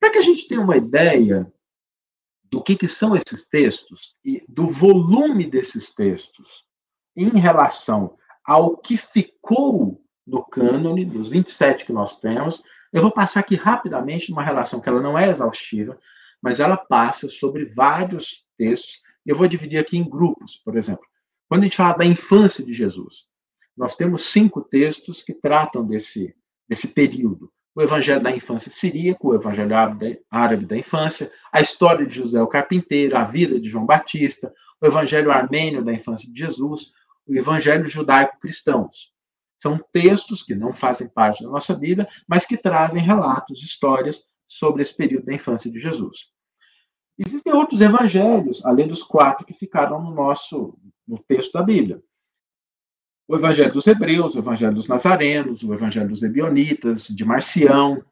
[0.00, 1.52] Para que a gente tenha uma ideia
[2.44, 6.64] do que, que são esses textos e do volume desses textos
[7.14, 13.40] em relação ao que ficou no cânone, dos 27 que nós temos, eu vou passar
[13.40, 15.98] aqui rapidamente uma relação que ela não é exaustiva,
[16.42, 19.00] mas ela passa sobre vários textos.
[19.26, 21.04] Eu vou dividir aqui em grupos, por exemplo.
[21.48, 23.26] Quando a gente fala da infância de Jesus,
[23.76, 26.34] nós temos cinco textos que tratam desse,
[26.68, 27.50] desse período.
[27.74, 29.72] O Evangelho da Infância Siríaco, o Evangelho
[30.30, 34.86] Árabe da Infância, a história de José o Carpinteiro, a vida de João Batista, o
[34.86, 36.92] Evangelho Armênio da Infância de Jesus,
[37.26, 39.12] o Evangelho Judaico-Cristãos.
[39.58, 44.82] São textos que não fazem parte da nossa Bíblia, mas que trazem relatos, histórias sobre
[44.82, 46.30] esse período da infância de Jesus.
[47.18, 52.00] Existem outros evangelhos, além dos quatro que ficaram no nosso no texto da Bíblia.
[53.26, 58.02] O Evangelho dos Hebreus, o Evangelho dos Nazarenos, o Evangelho dos Ebionitas, de Marcião,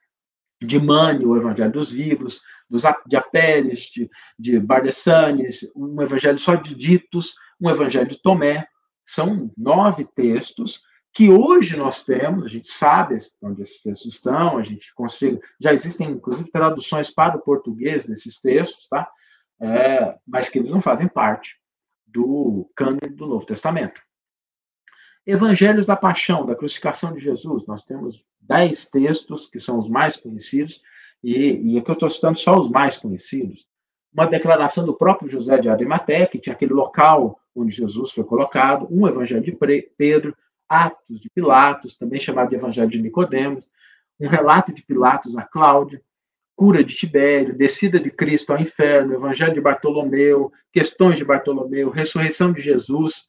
[0.63, 4.59] de Mânio, o Evangelho dos Vivos, dos, de Apeles, de, de
[5.75, 8.67] um Evangelho só de Ditos, um Evangelho de Tomé.
[9.05, 10.83] São nove textos
[11.17, 15.73] que hoje nós temos, a gente sabe onde esses textos estão, a gente consegue, já
[15.73, 19.11] existem inclusive traduções para o português desses textos, tá?
[19.59, 21.59] É, mas que eles não fazem parte
[22.07, 24.03] do cânone do Novo Testamento.
[25.27, 30.17] Evangelhos da Paixão, da crucificação de Jesus, nós temos dez textos que são os mais
[30.17, 30.83] conhecidos,
[31.25, 33.67] e, e aqui eu estou citando só os mais conhecidos.
[34.13, 38.87] Uma declaração do próprio José de Arimateia, que tinha aquele local onde Jesus foi colocado,
[38.91, 39.57] um Evangelho de
[39.97, 40.37] Pedro,
[40.69, 43.69] Atos de Pilatos, também chamado de Evangelho de Nicodemos,
[44.19, 46.03] um relato de Pilatos a Cláudia,
[46.57, 52.51] cura de Tibério, descida de Cristo ao inferno, Evangelho de Bartolomeu, questões de Bartolomeu, ressurreição
[52.53, 53.29] de Jesus,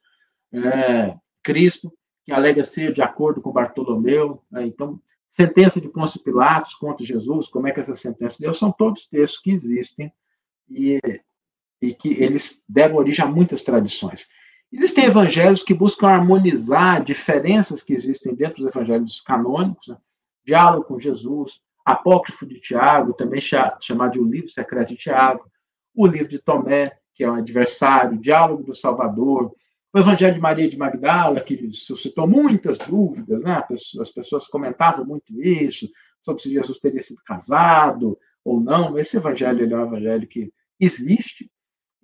[0.53, 1.93] é, Cristo,
[2.25, 4.41] que alega ser de acordo com Bartolomeu.
[4.55, 8.71] É, então, sentença de Pôncio Pilatos contra Jesus, como é que essa sentença deu, são
[8.71, 10.11] todos textos que existem
[10.69, 10.99] e,
[11.81, 14.27] e que eles deram origem a muitas tradições.
[14.71, 19.97] Existem evangelhos que buscam harmonizar diferenças que existem dentro dos evangelhos canônicos, né?
[20.45, 25.49] diálogo com Jesus, apócrifo de Tiago, também chamado de o livro secreto de Tiago,
[25.95, 29.53] o livro de Tomé, que é o adversário, diálogo do Salvador,
[29.93, 33.63] o Evangelho de Maria de Magdala, que suscitou muitas dúvidas, né?
[34.01, 35.89] as pessoas comentavam muito isso,
[36.23, 38.99] sobre se Jesus teria sido casado ou não.
[38.99, 41.49] Esse evangelho é um evangelho que existe,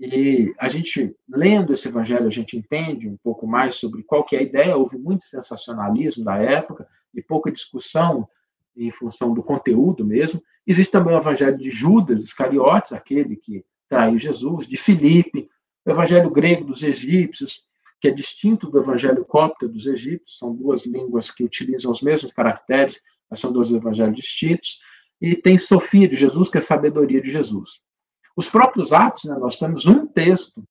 [0.06, 4.36] e a gente, lendo esse evangelho, a gente entende um pouco mais sobre qual que
[4.36, 4.76] é a ideia.
[4.76, 6.86] Houve muito sensacionalismo da época
[7.16, 8.28] e pouca discussão
[8.76, 10.44] em função do conteúdo mesmo.
[10.68, 15.48] Existe também o evangelho de Judas Iscariotes, aquele que traiu Jesus, de Filipe,
[15.86, 17.62] o evangelho grego dos egípcios,
[18.02, 22.34] que é distinto do evangelho cópita dos egípcios, são duas línguas que utilizam os mesmos
[22.34, 24.82] caracteres, mas são dois evangelhos distintos.
[25.22, 27.82] E tem Sofia de Jesus, que é a sabedoria de Jesus.
[28.36, 30.64] Os próprios Atos, né, nós temos um texto,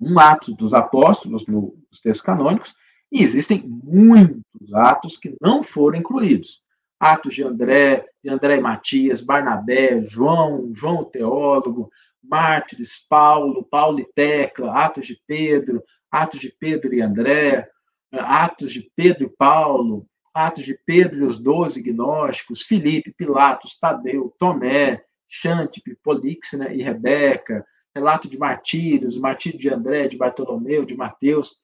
[0.00, 2.74] um Atos dos Apóstolos, nos textos canônicos,
[3.12, 6.62] e existem muitos atos que não foram incluídos.
[6.98, 11.90] Atos de André, de André e Matias, Barnabé, João, João o Teólogo,
[12.22, 17.68] Mártires, Paulo, Paulo e Tecla, Atos de Pedro, Atos de Pedro e André,
[18.12, 24.34] Atos de Pedro e Paulo, Atos de Pedro e os doze gnósticos, Filipe, Pilatos, Tadeu,
[24.38, 30.94] Tomé, Xantipe, Polix né, e Rebeca, relato de martírios, martírio de André, de Bartolomeu, de
[30.94, 31.56] Mateus,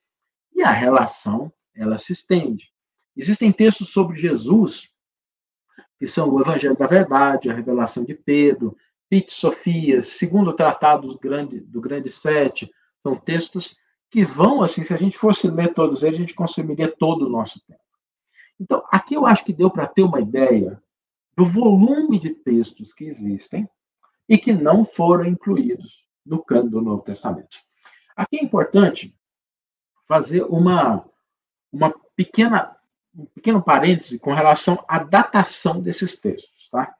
[0.55, 2.73] e a relação, ela se estende.
[3.15, 4.91] Existem textos sobre Jesus,
[5.99, 8.75] que são o Evangelho da Verdade, a Revelação de Pedro,
[9.11, 12.71] Pit Sofias, segundo o Tratado do Grande, do Grande Sete,
[13.03, 13.77] são textos
[14.11, 17.29] que vão, assim, se a gente fosse ler todos eles, a gente consumiria todo o
[17.29, 17.81] nosso tempo.
[18.59, 20.83] Então, aqui eu acho que deu para ter uma ideia
[21.39, 23.69] do volume de textos que existem
[24.29, 27.59] e que não foram incluídos no cano do Novo Testamento.
[28.17, 29.17] Aqui é importante
[30.09, 31.09] fazer uma,
[31.73, 32.77] uma pequena,
[33.15, 36.69] um pequeno parêntese com relação à datação desses textos.
[36.73, 36.93] Tá?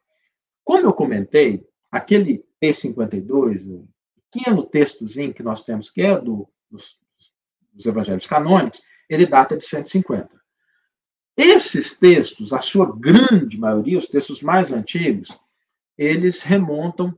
[0.63, 3.89] Como eu comentei, aquele P52, o
[4.31, 6.97] pequeno textozinho que nós temos, que é do, dos,
[7.73, 10.38] dos evangelhos canônicos, ele data de 150.
[11.39, 15.29] Esses textos, a sua grande maioria, os textos mais antigos,
[15.97, 17.17] eles remontam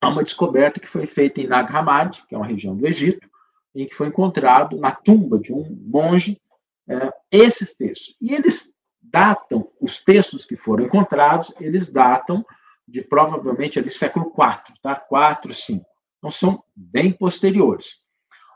[0.00, 3.28] a uma descoberta que foi feita em Nag Hammadi, que é uma região do Egito,
[3.74, 6.40] em que foi encontrado na tumba de um monge
[6.88, 8.16] é, esses textos.
[8.18, 12.42] E eles datam, os textos que foram encontrados, eles datam
[12.88, 14.94] de provavelmente ali século IV, tá?
[14.94, 15.84] 4, 5.
[16.16, 18.01] Então são bem posteriores.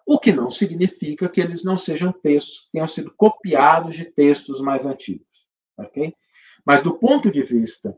[0.07, 4.61] O que não significa que eles não sejam textos que tenham sido copiados de textos
[4.61, 6.15] mais antigos, ok?
[6.65, 7.97] Mas do ponto de vista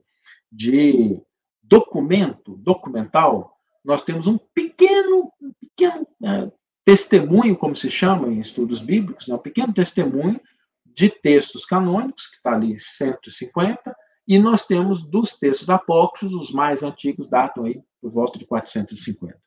[0.51, 1.21] de
[1.63, 6.51] documento, documental, nós temos um pequeno, um pequeno é,
[6.85, 10.41] testemunho, como se chama em estudos bíblicos, né, um pequeno testemunho
[10.87, 13.95] de textos canônicos, que está ali 150,
[14.27, 19.39] e nós temos dos textos apócrifos, os mais antigos datam aí por volta de 450.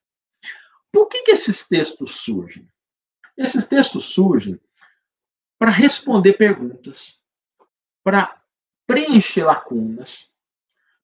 [0.92, 2.68] Por que, que esses textos surgem?
[3.38, 4.60] Esses textos surgem
[5.58, 7.20] para responder perguntas,
[8.04, 8.42] para
[8.88, 10.32] preencher lacunas,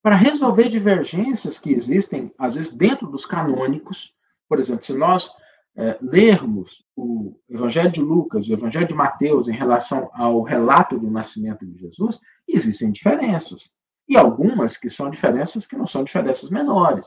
[0.01, 4.13] para resolver divergências que existem, às vezes, dentro dos canônicos.
[4.47, 5.31] Por exemplo, se nós
[5.75, 11.11] é, lermos o Evangelho de Lucas, o Evangelho de Mateus em relação ao relato do
[11.11, 13.71] nascimento de Jesus, existem diferenças.
[14.09, 17.05] E algumas que são diferenças que não são diferenças menores.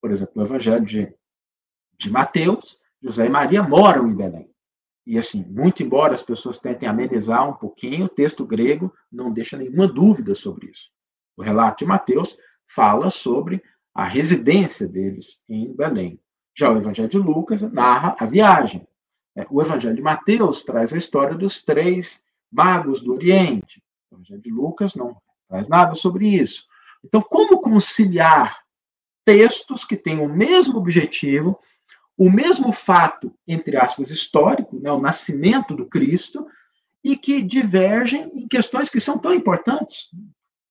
[0.00, 1.14] Por exemplo, no Evangelho de
[2.02, 4.50] de Mateus, José e Maria moram em Belém.
[5.06, 9.56] E assim, muito embora as pessoas tentem amenizar um pouquinho, o texto grego não deixa
[9.56, 10.90] nenhuma dúvida sobre isso.
[11.36, 12.36] O relato de Mateus
[12.66, 13.62] fala sobre
[13.94, 16.20] a residência deles em Belém.
[16.56, 18.86] Já o Evangelho de Lucas narra a viagem.
[19.34, 23.82] É, o Evangelho de Mateus traz a história dos três magos do Oriente.
[24.10, 25.16] O Evangelho de Lucas não
[25.48, 26.66] traz nada sobre isso.
[27.04, 28.62] Então, como conciliar
[29.24, 31.58] textos que têm o mesmo objetivo,
[32.16, 36.46] o mesmo fato, entre aspas, histórico, né, o nascimento do Cristo,
[37.02, 40.10] e que divergem em questões que são tão importantes.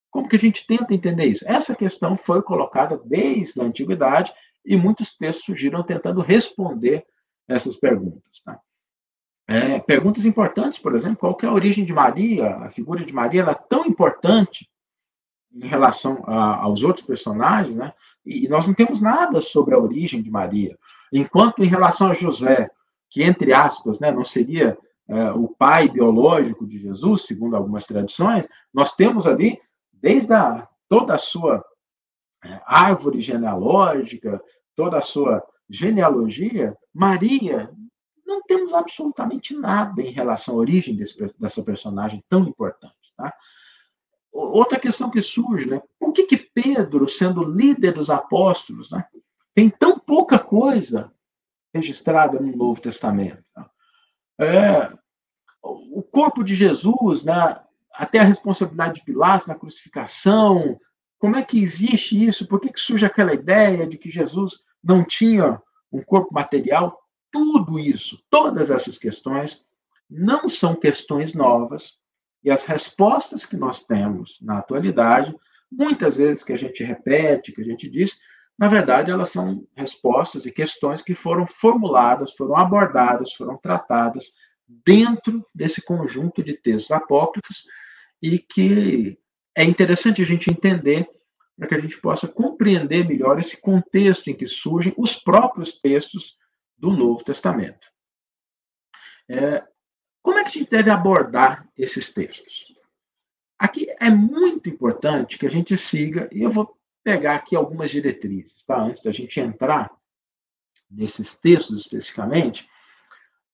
[0.10, 1.46] Como que a gente tenta entender isso?
[1.48, 4.32] Essa questão foi colocada desde a antiguidade
[4.66, 7.06] e muitos textos surgiram tentando responder
[7.48, 8.42] essas perguntas.
[8.46, 8.60] Tá?
[9.48, 12.56] É, perguntas importantes, por exemplo, qual é a origem de Maria?
[12.58, 14.70] A figura de Maria é tão importante
[15.54, 17.94] em relação a, aos outros personagens, né?
[18.26, 20.78] E nós não temos nada sobre a origem de Maria.
[21.12, 22.70] Enquanto em relação a José,
[23.10, 28.48] que entre aspas, né, não seria é, o pai biológico de Jesus, segundo algumas tradições,
[28.74, 29.60] nós temos ali
[29.92, 31.64] desde a, toda a sua
[32.44, 34.42] é, árvore genealógica,
[34.76, 37.70] toda a sua genealogia, Maria,
[38.26, 42.96] não temos absolutamente nada em relação à origem desse, dessa personagem tão importante.
[43.18, 43.34] Tá?
[44.32, 45.82] Outra questão que surge, né?
[46.00, 49.06] Por que, que Pedro, sendo líder dos apóstolos, né,
[49.62, 51.12] tem tão pouca coisa
[51.72, 53.44] registrada no Novo Testamento?
[54.40, 54.92] É,
[55.62, 57.60] o corpo de Jesus, né,
[57.94, 60.80] até a responsabilidade de Pilatos na crucificação,
[61.20, 62.48] como é que existe isso?
[62.48, 67.00] Por que, que surge aquela ideia de que Jesus não tinha um corpo material?
[67.32, 69.68] Tudo isso, todas essas questões,
[70.10, 72.00] não são questões novas,
[72.44, 75.36] e as respostas que nós temos na atualidade,
[75.72, 78.22] muitas vezes que a gente repete, que a gente diz,
[78.62, 84.36] na verdade, elas são respostas e questões que foram formuladas, foram abordadas, foram tratadas
[84.86, 87.64] dentro desse conjunto de textos apócrifos
[88.22, 89.18] e que
[89.58, 91.10] é interessante a gente entender
[91.58, 96.38] para que a gente possa compreender melhor esse contexto em que surgem os próprios textos
[96.78, 97.88] do Novo Testamento.
[99.28, 99.64] É,
[100.22, 102.76] como é que a gente deve abordar esses textos?
[103.58, 108.64] Aqui é muito importante que a gente siga, e eu vou pegar aqui algumas diretrizes,
[108.64, 108.82] tá?
[108.82, 109.92] Antes da gente entrar
[110.90, 112.70] nesses textos especificamente,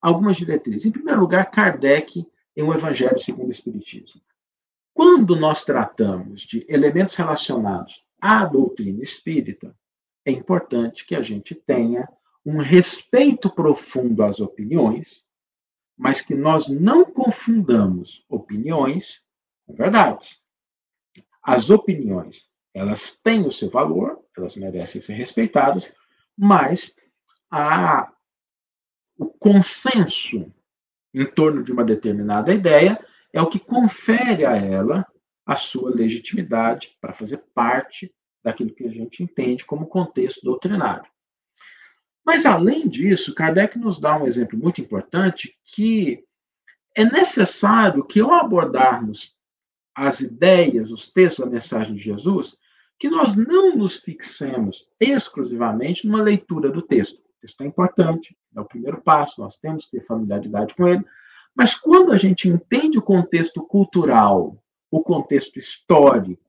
[0.02, 0.86] algumas diretrizes.
[0.86, 4.22] Em primeiro lugar, Kardec em o Evangelho segundo o Espiritismo.
[4.94, 9.76] Quando nós tratamos de elementos relacionados à doutrina espírita,
[10.26, 12.08] é importante que a gente tenha
[12.44, 15.28] um respeito profundo às opiniões
[15.98, 19.28] mas que nós não confundamos opiniões
[19.66, 20.46] com verdades.
[21.42, 25.96] As opiniões, elas têm o seu valor, elas merecem ser respeitadas,
[26.38, 26.96] mas
[27.50, 28.12] a,
[29.18, 30.54] o consenso
[31.14, 35.06] em torno de uma determinada ideia é o que confere a ela
[35.46, 38.14] a sua legitimidade para fazer parte
[38.44, 41.10] daquilo que a gente entende como contexto doutrinário.
[42.24, 46.24] Mas, além disso, Kardec nos dá um exemplo muito importante que
[46.96, 49.38] é necessário que, ao abordarmos
[49.96, 52.60] as ideias, os textos da mensagem de Jesus,
[53.00, 57.20] que nós não nos fixemos exclusivamente numa leitura do texto.
[57.20, 61.06] O texto é importante, é o primeiro passo, nós temos que ter familiaridade com ele,
[61.56, 64.58] mas quando a gente entende o contexto cultural,
[64.92, 66.48] o contexto histórico,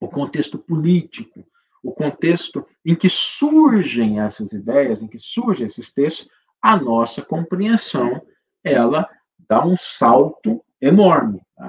[0.00, 1.44] o contexto político,
[1.82, 6.28] o contexto em que surgem essas ideias, em que surgem esses textos,
[6.60, 8.20] a nossa compreensão
[8.62, 9.08] ela
[9.48, 11.67] dá um salto enorme, tá?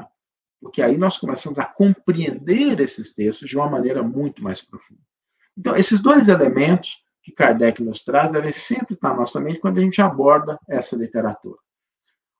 [0.61, 5.01] Porque aí nós começamos a compreender esses textos de uma maneira muito mais profunda.
[5.57, 9.77] Então, esses dois elementos que Kardec nos traz devem sempre estar na nossa mente quando
[9.77, 11.57] a gente aborda essa literatura.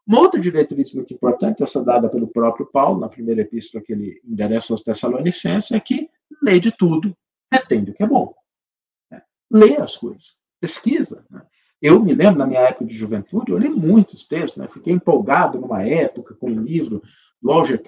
[0.06, 4.20] Uma outra diretriz muito importante, essa dada pelo próprio Paulo, na primeira epístola que ele
[4.26, 6.10] endereça aos Tessalonicenses, é que
[6.42, 7.16] lê de tudo,
[7.52, 8.34] retém o que é bom.
[9.12, 11.26] É, lê as coisas, pesquisa.
[11.30, 11.42] Né?
[11.82, 14.68] Eu me lembro, na minha época de juventude, eu li muitos textos, né?
[14.68, 17.04] fiquei empolgado numa época com um livro
[17.42, 17.82] do Alger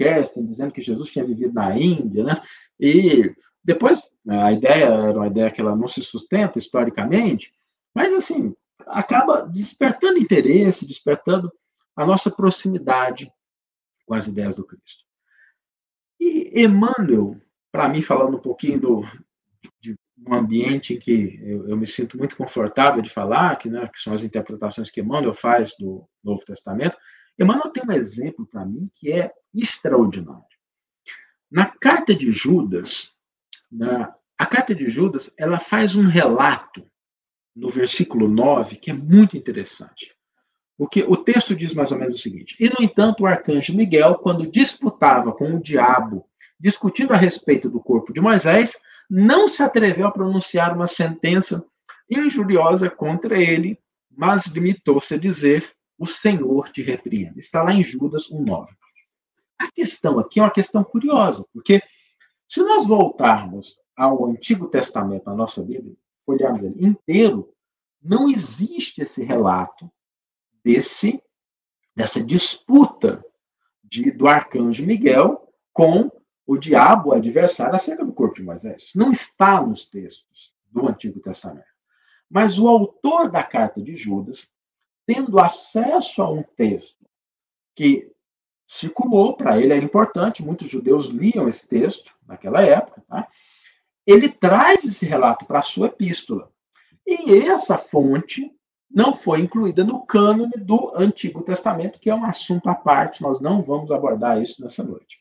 [0.45, 2.41] dizendo que Jesus tinha vivido na Índia, né?
[2.79, 7.53] e depois a ideia era uma ideia que ela não se sustenta historicamente,
[7.93, 8.55] mas assim,
[8.87, 11.51] acaba despertando interesse, despertando
[11.95, 13.31] a nossa proximidade
[14.05, 15.05] com as ideias do Cristo.
[16.19, 17.39] E Emmanuel,
[17.71, 19.03] para mim, falando um pouquinho do,
[19.79, 19.95] de
[20.27, 23.99] um ambiente em que eu, eu, me sinto muito confortável de falar, que, né, que
[23.99, 26.97] são as interpretações que Emmanuel faz do Novo Testamento,
[27.43, 30.43] Emmanuel tem um exemplo para mim que é extraordinário.
[31.49, 33.11] Na carta de Judas,
[33.71, 36.85] na, a carta de Judas, ela faz um relato
[37.55, 40.13] no versículo 9 que é muito interessante.
[40.77, 44.15] Porque o texto diz mais ou menos o seguinte: E, no entanto, o arcanjo Miguel,
[44.15, 46.25] quando disputava com o diabo,
[46.59, 48.79] discutindo a respeito do corpo de Moisés,
[49.09, 51.63] não se atreveu a pronunciar uma sentença
[52.09, 53.77] injuriosa contra ele,
[54.09, 55.71] mas limitou-se a dizer:
[56.01, 57.39] O Senhor te repreende.
[57.39, 58.69] Está lá em Judas 1,9.
[59.59, 61.79] A questão aqui é uma questão curiosa, porque
[62.47, 65.95] se nós voltarmos ao Antigo Testamento, a nossa Bíblia,
[66.25, 67.53] olharmos ele inteiro,
[68.01, 69.91] não existe esse relato
[70.63, 71.21] desse
[71.95, 73.23] dessa disputa
[73.83, 76.09] de, do arcanjo Miguel com
[76.47, 78.89] o diabo, o adversário, acerca do corpo de Moisés.
[78.95, 81.67] Não está nos textos do Antigo Testamento.
[82.27, 84.51] Mas o autor da carta de Judas,
[85.05, 87.05] tendo acesso a um texto
[87.75, 88.11] que
[88.67, 93.27] circulou para ele, era importante, muitos judeus liam esse texto naquela época, tá?
[94.05, 96.49] ele traz esse relato para a sua epístola.
[97.05, 98.49] E essa fonte
[98.89, 103.41] não foi incluída no cânone do Antigo Testamento, que é um assunto à parte, nós
[103.41, 105.19] não vamos abordar isso nessa noite.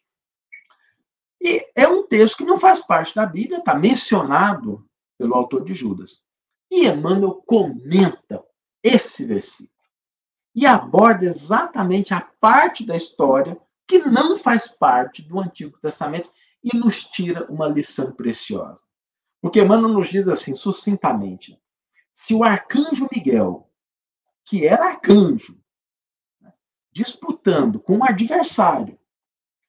[1.40, 4.84] E é um texto que não faz parte da Bíblia, está mencionado
[5.18, 6.22] pelo autor de Judas.
[6.70, 8.44] E Emmanuel comenta
[8.82, 9.80] esse versículo
[10.54, 16.76] e aborda exatamente a parte da história que não faz parte do Antigo Testamento e
[16.76, 18.84] nos tira uma lição preciosa.
[19.40, 21.60] Porque Emmanuel nos diz assim, sucintamente:
[22.12, 23.70] se o arcanjo Miguel,
[24.44, 25.58] que era arcanjo,
[26.40, 26.52] né,
[26.92, 28.98] disputando com um adversário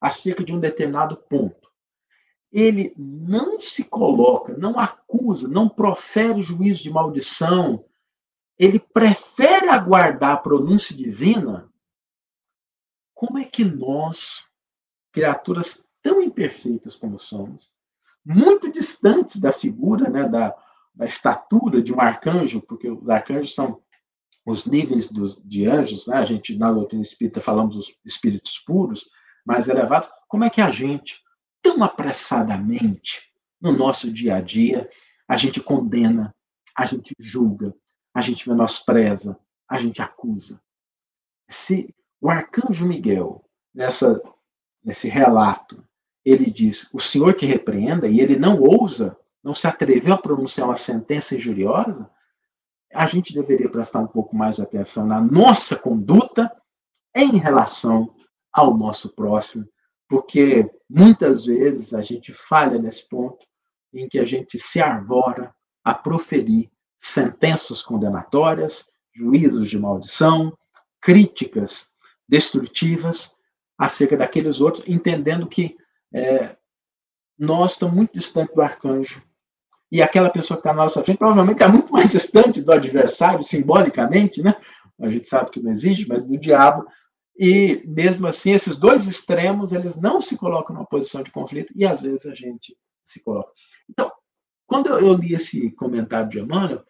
[0.00, 1.70] acerca de um determinado ponto,
[2.52, 7.84] ele não se coloca, não acusa, não profere juízo de maldição,
[8.58, 11.70] ele prefere aguardar a pronúncia divina,
[13.14, 14.44] como é que nós,
[15.12, 17.72] criaturas tão imperfeitas como somos,
[18.24, 20.54] muito distantes da figura, né, da,
[20.94, 23.82] da estatura de um arcanjo, porque os arcanjos são
[24.44, 26.16] os níveis dos, de anjos, né?
[26.16, 29.08] a gente na doutrina espírita falamos dos espíritos puros,
[29.44, 31.20] mais elevados, como é que a gente,
[31.60, 33.22] tão apressadamente,
[33.60, 34.88] no nosso dia a dia,
[35.28, 36.34] a gente condena,
[36.76, 37.74] a gente julga,
[38.14, 39.38] a gente menospreza,
[39.68, 40.60] a gente acusa.
[41.48, 43.44] Se o arcanjo Miguel,
[43.74, 44.22] nessa,
[44.84, 45.82] nesse relato,
[46.24, 50.68] ele diz: O Senhor te repreenda, e ele não ousa não se atreveu a pronunciar
[50.68, 52.08] uma sentença injuriosa,
[52.92, 56.54] a gente deveria prestar um pouco mais de atenção na nossa conduta
[57.14, 58.14] em relação
[58.52, 59.66] ao nosso próximo,
[60.08, 63.46] porque muitas vezes a gente falha nesse ponto
[63.92, 66.70] em que a gente se arvora a proferir
[67.02, 70.56] sentenças condenatórias, juízos de maldição,
[71.00, 71.90] críticas
[72.28, 73.36] destrutivas
[73.76, 75.76] acerca daqueles outros, entendendo que
[76.14, 76.56] é,
[77.36, 79.20] nós estamos muito distantes do arcanjo
[79.90, 83.42] e aquela pessoa que está na nossa frente provavelmente está muito mais distante do adversário,
[83.42, 84.54] simbolicamente, né?
[85.00, 86.86] A gente sabe que não existe, mas do diabo.
[87.36, 91.84] E mesmo assim, esses dois extremos, eles não se colocam numa posição de conflito e
[91.84, 93.50] às vezes a gente se coloca.
[93.90, 94.10] Então,
[94.66, 96.84] quando eu li esse comentário de Emmanuel,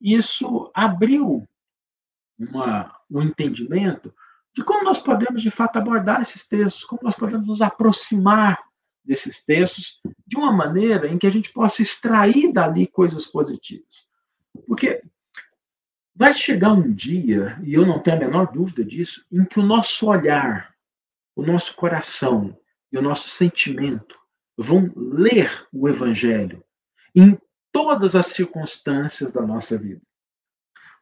[0.00, 1.46] isso abriu
[2.38, 4.14] uma, um entendimento
[4.52, 8.58] de como nós podemos, de fato, abordar esses textos, como nós podemos nos aproximar
[9.04, 14.08] desses textos de uma maneira em que a gente possa extrair dali coisas positivas.
[14.66, 15.02] Porque
[16.14, 19.64] vai chegar um dia, e eu não tenho a menor dúvida disso, em que o
[19.64, 20.74] nosso olhar,
[21.34, 22.58] o nosso coração
[22.92, 24.18] e o nosso sentimento
[24.56, 26.62] vão ler o Evangelho
[27.82, 30.02] todas as circunstâncias da nossa vida.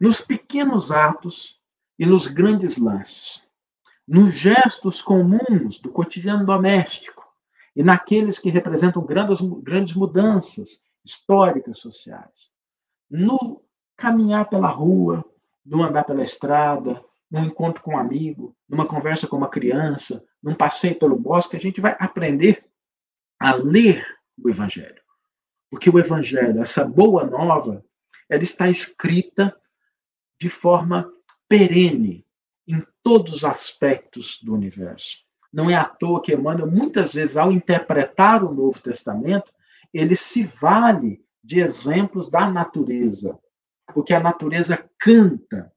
[0.01, 1.61] Nos pequenos atos
[1.99, 3.51] e nos grandes lances.
[4.07, 7.26] Nos gestos comuns do cotidiano doméstico
[7.74, 12.57] e naqueles que representam grandes, grandes mudanças históricas sociais.
[13.11, 13.61] no
[13.97, 15.24] caminhar pela rua,
[15.66, 20.55] no andar pela estrada, num encontro com um amigo, numa conversa com uma criança, num
[20.55, 22.64] passeio pelo bosque, a gente vai aprender
[23.41, 24.07] a ler
[24.41, 25.07] o Evangelho.
[25.71, 27.85] Porque o Evangelho, essa boa nova,
[28.29, 29.57] ela está escrita
[30.41, 31.12] de forma
[31.49, 32.27] perene
[32.66, 35.19] em todos os aspectos do universo.
[35.53, 39.53] Não é à toa que Emmanuel, muitas vezes, ao interpretar o Novo Testamento,
[39.93, 43.39] ele se vale de exemplos da natureza,
[43.95, 45.73] porque a natureza canta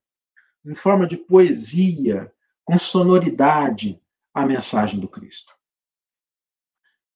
[0.66, 2.32] em forma de poesia,
[2.64, 4.00] com sonoridade,
[4.34, 5.54] a mensagem do Cristo.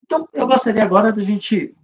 [0.04, 1.76] Então, eu gostaria agora da gente,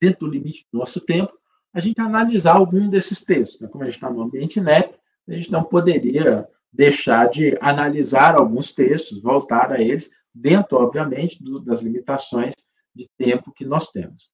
[0.00, 1.32] dentro do limite do nosso tempo,
[1.72, 3.60] a gente analisar algum desses textos.
[3.60, 3.68] Né?
[3.68, 4.94] Como a gente está no ambiente NEP,
[5.28, 11.60] a gente não poderia deixar de analisar alguns textos, voltar a eles, dentro, obviamente, do,
[11.60, 12.54] das limitações
[12.94, 14.30] de tempo que nós temos.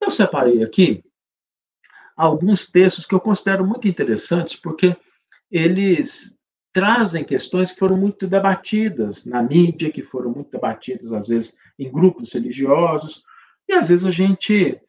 [0.00, 1.04] Eu separei aqui
[2.16, 4.96] alguns textos que eu considero muito interessantes, porque
[5.50, 6.36] eles
[6.72, 11.90] trazem questões que foram muito debatidas na mídia, que foram muito debatidas, às vezes, em
[11.90, 13.22] grupos religiosos,
[13.68, 14.80] e às vezes a gente,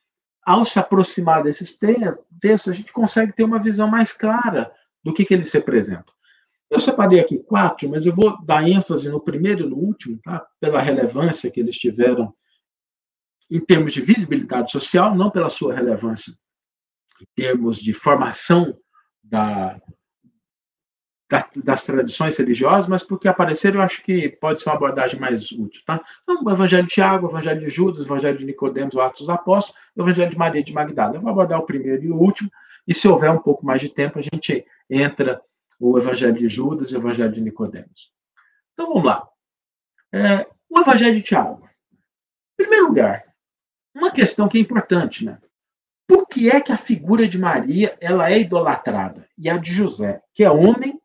[0.45, 4.71] ao se aproximar desses textos, a gente consegue ter uma visão mais clara
[5.03, 6.13] do que, que eles representam.
[6.69, 10.45] Eu separei aqui quatro, mas eu vou dar ênfase no primeiro e no último, tá?
[10.59, 12.33] pela relevância que eles tiveram
[13.49, 16.33] em termos de visibilidade social, não pela sua relevância
[17.21, 18.77] em termos de formação
[19.23, 19.79] da,
[21.65, 25.81] das tradições religiosas, mas porque apareceram, eu acho que pode ser uma abordagem mais útil,
[25.85, 26.01] tá?
[26.23, 29.21] Então, o Evangelho de Tiago, o Evangelho de Judas, o Evangelho de Nicodemos, o Atos
[29.21, 31.15] dos Apóstolos, o Evangelho de Maria de Magdala.
[31.15, 32.49] Eu vou abordar o primeiro e o último,
[32.87, 35.41] e se houver um pouco mais de tempo, a gente entra
[35.79, 38.13] o Evangelho de Judas e o Evangelho de Nicodemos.
[38.73, 39.27] Então, vamos lá.
[40.13, 41.67] É, o Evangelho de Tiago.
[42.53, 43.25] Em primeiro lugar,
[43.93, 45.37] uma questão que é importante, né?
[46.07, 49.27] Por que é que a figura de Maria ela é idolatrada?
[49.37, 51.01] E a de José, que é homem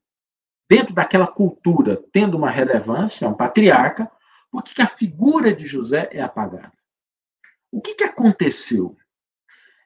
[0.73, 4.11] dentro daquela cultura, tendo uma relevância, é um patriarca,
[4.51, 6.73] por que, a figura de José é apagada?
[7.71, 8.97] O que, que aconteceu?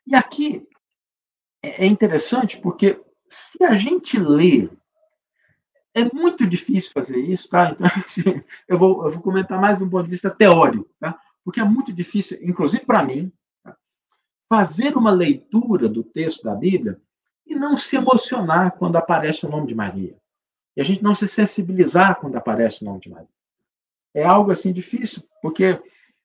[0.07, 0.65] E aqui
[1.61, 4.69] é, é interessante porque se a gente lê,
[5.93, 7.73] é muito difícil fazer isso, tá?
[7.73, 11.19] Então, assim, eu, vou, eu vou comentar mais um ponto de vista teórico, tá?
[11.45, 13.33] Porque é muito difícil, inclusive para mim,
[13.65, 13.77] tá?
[14.49, 17.01] fazer uma leitura do texto da Bíblia
[17.45, 20.17] e não se emocionar quando aparece o nome de Maria
[20.77, 23.29] e a gente não se sensibilizar quando aparece o nome de Maria.
[24.15, 25.81] É algo assim difícil, porque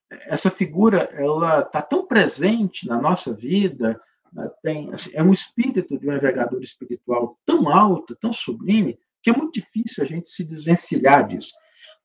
[0.09, 3.99] essa figura ela está tão presente na nossa vida,
[4.31, 9.29] né, tem, assim, é um espírito de uma envergadura espiritual tão alta, tão sublime, que
[9.29, 11.53] é muito difícil a gente se desvencilhar disso.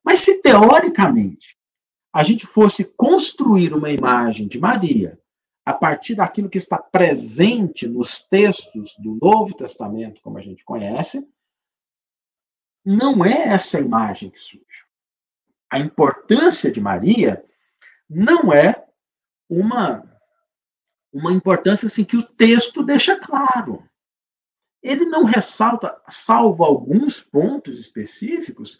[0.04, 1.56] Mas se teoricamente
[2.12, 5.18] a gente fosse construir uma imagem de Maria
[5.64, 11.28] a partir daquilo que está presente nos textos do Novo Testamento, como a gente conhece,
[12.86, 14.86] não é essa imagem que surge.
[15.68, 17.44] A importância de Maria
[18.08, 18.86] não é
[19.50, 20.04] uma
[21.12, 23.82] uma importância assim que o texto deixa claro.
[24.82, 28.78] Ele não ressalta, salvo alguns pontos específicos,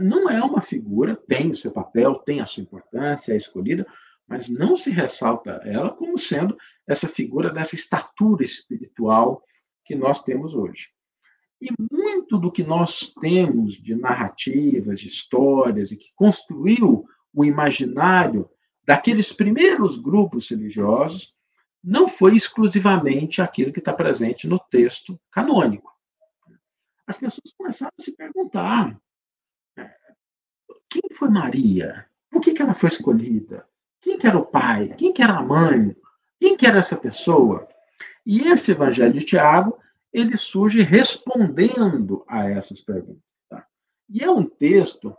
[0.00, 3.84] não é uma figura, tem o seu papel, tem a sua importância, é escolhida,
[4.26, 9.42] mas não se ressalta ela como sendo essa figura dessa estatura espiritual
[9.84, 10.93] que nós temos hoje.
[11.64, 18.50] E muito do que nós temos de narrativas, de histórias, e que construiu o imaginário
[18.84, 21.34] daqueles primeiros grupos religiosos,
[21.82, 25.90] não foi exclusivamente aquilo que está presente no texto canônico.
[27.06, 29.00] As pessoas começaram a se perguntar:
[30.90, 32.06] quem foi Maria?
[32.30, 33.66] Por que, que ela foi escolhida?
[34.02, 34.94] Quem que era o pai?
[34.98, 35.96] Quem que era a mãe?
[36.38, 37.66] Quem que era essa pessoa?
[38.26, 39.78] E esse evangelho de Tiago
[40.14, 43.20] ele surge respondendo a essas perguntas.
[43.50, 43.66] Tá?
[44.08, 45.14] E é um texto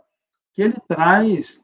[0.54, 1.62] que ele traz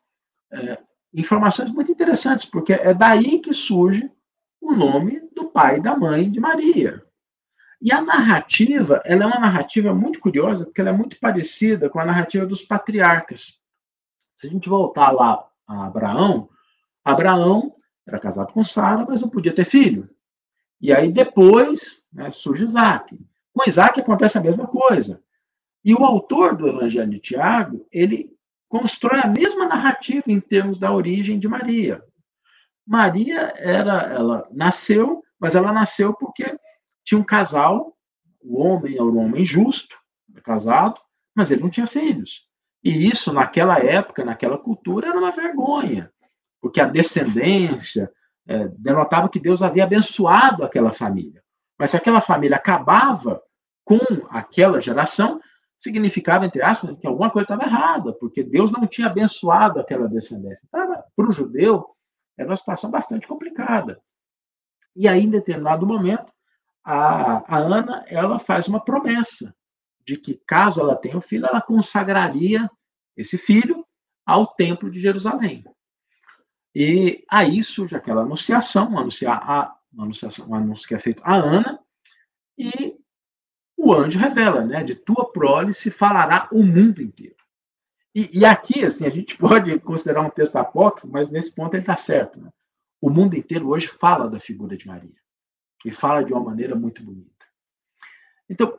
[0.53, 0.79] é,
[1.15, 4.13] informações muito interessantes, porque é daí que surge
[4.61, 7.03] o nome do pai e da mãe de Maria.
[7.81, 11.99] E a narrativa, ela é uma narrativa muito curiosa, porque ela é muito parecida com
[11.99, 13.59] a narrativa dos patriarcas.
[14.37, 16.51] Se a gente voltar lá a Abraão,
[17.03, 17.75] Abraão
[18.07, 20.09] era casado com Sara, mas não podia ter filho.
[20.83, 23.17] E aí depois né, surge Isaac.
[23.55, 25.23] Com Isaac acontece a mesma coisa.
[25.85, 28.37] E o autor do Evangelho de Tiago, ele
[28.69, 32.03] constrói a mesma narrativa em termos da origem de Maria.
[32.87, 36.59] Maria era, ela nasceu, mas ela nasceu porque
[37.05, 37.97] tinha um casal,
[38.41, 39.97] o homem era um homem justo,
[40.43, 41.01] casado,
[41.35, 42.49] mas ele não tinha filhos.
[42.83, 46.13] E isso, naquela época, naquela cultura, era uma vergonha,
[46.61, 48.11] porque a descendência,
[48.47, 51.43] é, denotava que Deus havia abençoado aquela família.
[51.79, 53.43] Mas se aquela família acabava
[53.85, 53.99] com
[54.31, 55.41] aquela geração,
[55.77, 60.69] significava, entre aspas, que alguma coisa estava errada, porque Deus não tinha abençoado aquela descendência.
[60.71, 61.89] Para o judeu,
[62.39, 64.01] era uma situação bastante complicada.
[64.95, 66.33] E aí, em determinado momento,
[66.85, 69.55] a, a Ana ela faz uma promessa
[70.05, 72.71] de que, caso ela tenha um filho, ela consagraria
[73.17, 73.87] esse filho
[74.27, 75.65] ao templo de Jerusalém.
[76.75, 81.23] E aí surge aquela anunciação, uma, anuncia, a, uma anunciação, um anúncio que é feito
[81.25, 81.79] a Ana,
[82.57, 82.97] e
[83.77, 84.83] o anjo revela, né?
[84.85, 87.37] De tua prole se falará o mundo inteiro.
[88.15, 91.83] E, e, aqui, assim, a gente pode considerar um texto apócrifo, mas nesse ponto ele
[91.83, 92.41] está certo.
[92.41, 92.51] Né?
[93.01, 95.21] O mundo inteiro hoje fala da figura de Maria.
[95.85, 97.47] E fala de uma maneira muito bonita.
[98.49, 98.79] Então,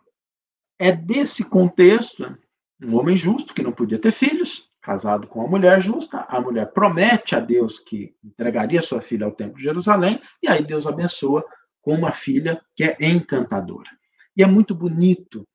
[0.80, 2.38] é desse contexto,
[2.82, 6.72] um homem justo, que não podia ter filhos, casado com uma mulher justa, a mulher
[6.74, 11.44] promete a Deus que entregaria sua filha ao templo de Jerusalém, e aí Deus abençoa
[11.82, 13.90] com uma filha que é encantadora.
[14.36, 15.48] E é muito bonito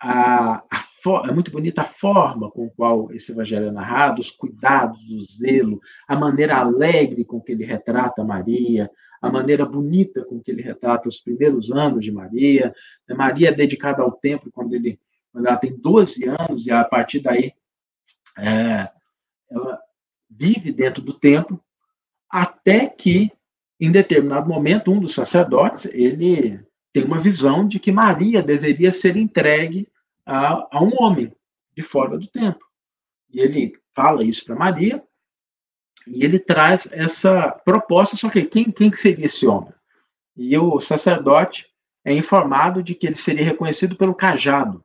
[0.00, 0.92] a, a
[1.28, 5.80] é muito bonita a forma com qual esse evangelho é narrado, os cuidados, o zelo,
[6.06, 8.88] a maneira alegre com que ele retrata Maria,
[9.20, 12.72] a maneira bonita com que ele retrata os primeiros anos de Maria.
[13.10, 14.96] Maria é dedicada ao templo quando, ele,
[15.32, 17.52] quando ela tem 12 anos, e a partir daí
[18.38, 18.90] é,
[19.50, 19.80] ela
[20.30, 21.62] vive dentro do templo,
[22.28, 23.30] até que,
[23.78, 29.16] em determinado momento, um dos sacerdotes, ele tem uma visão de que Maria deveria ser
[29.16, 29.88] entregue
[30.24, 31.32] a, a um homem
[31.74, 32.66] de fora do templo.
[33.30, 35.02] E ele fala isso para Maria,
[36.06, 39.72] e ele traz essa proposta, só que quem, quem seria esse homem?
[40.36, 41.68] E o sacerdote
[42.04, 44.84] é informado de que ele seria reconhecido pelo cajado.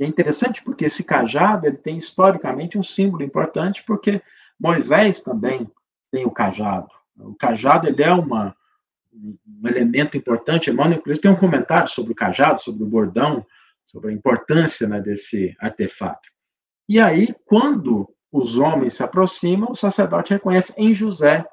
[0.00, 4.22] É interessante porque esse cajado ele tem historicamente um símbolo importante, porque
[4.58, 5.70] Moisés também
[6.10, 6.88] tem o cajado.
[7.18, 8.56] O cajado ele é uma,
[9.12, 10.70] um elemento importante.
[10.70, 13.46] Emmanuel, inclusive, tem um comentário sobre o cajado, sobre o bordão,
[13.84, 16.28] sobre a importância né, desse artefato.
[16.88, 21.44] E aí, quando os homens se aproximam, o sacerdote reconhece em José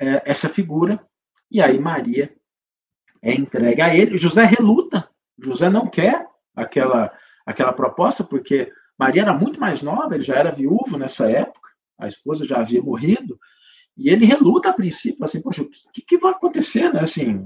[0.00, 1.04] é, essa figura,
[1.50, 2.34] e aí Maria
[3.20, 4.16] é entregue a ele.
[4.16, 5.08] José reluta,
[5.38, 7.12] José não quer aquela,
[7.48, 12.06] aquela proposta, porque Maria era muito mais nova, ele já era viúvo nessa época, a
[12.06, 13.40] esposa já havia morrido,
[13.96, 17.00] e ele reluta a princípio, assim, poxa, o que, que vai acontecer, né?
[17.00, 17.42] Assim,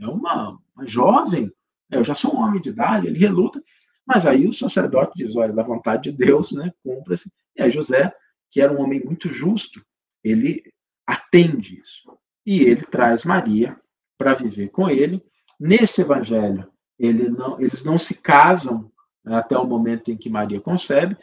[0.00, 1.48] é uma, uma jovem,
[1.92, 3.62] eu já sou um homem de idade, ele reluta,
[4.04, 7.30] mas aí o sacerdote diz, olha, da vontade de Deus, né, cumpra-se.
[7.56, 8.12] E aí José,
[8.50, 9.80] que era um homem muito justo,
[10.24, 10.60] ele
[11.06, 12.12] atende isso.
[12.44, 13.78] E ele traz Maria
[14.18, 15.22] para viver com ele.
[15.58, 16.68] Nesse evangelho,
[16.98, 18.90] ele não, eles não se casam né,
[19.26, 21.16] até o momento em que Maria concebe.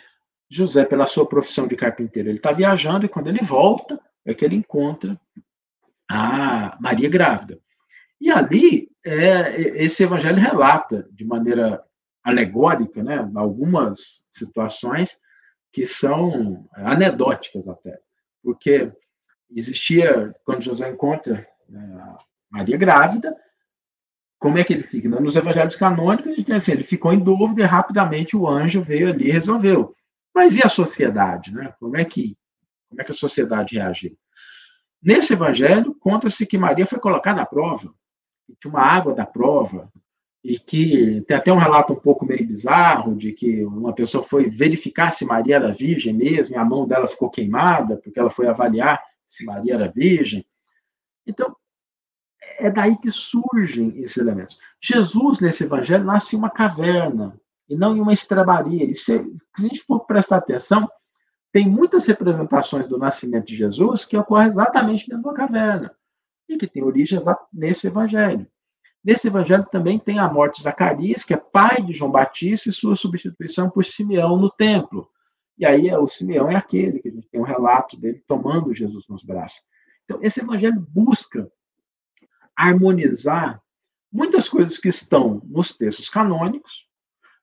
[0.50, 4.45] José, pela sua profissão de carpinteiro, ele está viajando e quando ele volta, é que
[4.45, 5.20] ele encontra
[6.10, 7.60] a Maria grávida.
[8.20, 11.84] E ali, é, esse evangelho relata de maneira
[12.24, 15.22] alegórica, né, algumas situações
[15.72, 18.00] que são anedóticas até,
[18.43, 18.91] porque
[19.50, 22.16] existia, quando José encontra né,
[22.50, 23.36] Maria grávida,
[24.39, 25.09] como é que ele fica?
[25.09, 29.31] Nos evangelhos canônicos, assim, ele ficou em dúvida e rapidamente o anjo veio ali e
[29.31, 29.95] resolveu.
[30.33, 31.51] Mas e a sociedade?
[31.51, 31.73] Né?
[31.79, 32.38] Como, é que,
[32.89, 34.17] como é que a sociedade reagiu?
[35.01, 37.93] Nesse evangelho, conta-se que Maria foi colocada à prova
[38.59, 39.91] tinha uma água da prova,
[40.43, 44.49] e que tem até um relato um pouco meio bizarro de que uma pessoa foi
[44.49, 48.47] verificar se Maria era virgem mesmo, e a mão dela ficou queimada, porque ela foi
[48.47, 50.45] avaliar se Maria era virgem.
[51.25, 51.53] Então,
[52.58, 54.60] é daí que surgem esses elementos.
[54.82, 57.39] Jesus, nesse evangelho, nasce em uma caverna,
[57.70, 58.86] e não em uma estrebaria.
[58.86, 59.26] E se, se
[59.58, 60.89] a gente for prestar atenção,
[61.52, 65.91] tem muitas representações do nascimento de Jesus que ocorrem exatamente dentro de uma caverna
[66.48, 67.20] e que tem origem
[67.52, 68.48] nesse evangelho.
[69.04, 72.74] Nesse evangelho também tem a morte de Zacarias, que é pai de João Batista, e
[72.74, 75.10] sua substituição por Simeão no templo.
[75.58, 79.06] E aí o Simeão é aquele que a gente tem um relato dele tomando Jesus
[79.08, 79.62] nos braços.
[80.04, 81.52] Então, esse evangelho busca
[82.58, 83.62] harmonizar
[84.12, 86.88] muitas coisas que estão nos textos canônicos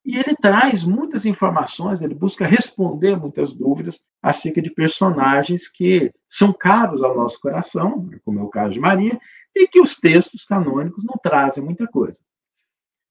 [0.04, 6.52] e ele traz muitas informações, ele busca responder muitas dúvidas acerca de personagens que são
[6.52, 9.18] caros ao nosso coração, como é o caso de Maria,
[9.54, 12.20] e que os textos canônicos não trazem muita coisa.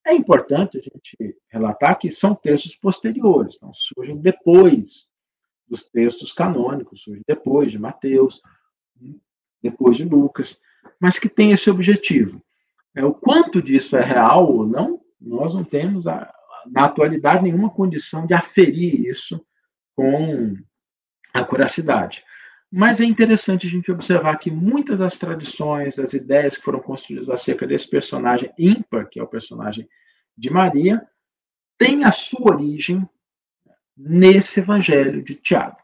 [0.05, 5.07] É importante a gente relatar que são textos posteriores, então surgem depois
[5.67, 8.39] dos textos canônicos, surgem depois de Mateus,
[9.63, 10.61] depois de Lucas,
[10.99, 12.41] mas que tem esse objetivo.
[12.95, 16.31] É, o quanto disso é real ou não, nós não temos a,
[16.67, 19.43] na atualidade, nenhuma condição de aferir isso
[19.95, 20.55] com
[21.33, 22.23] a curacidade.
[22.71, 27.29] Mas é interessante a gente observar que muitas das tradições, das ideias que foram construídas
[27.29, 29.87] acerca desse personagem ímpar, que é o personagem
[30.35, 31.05] de Maria,
[31.77, 33.07] têm a sua origem
[33.95, 35.77] nesse evangelho de Tiago.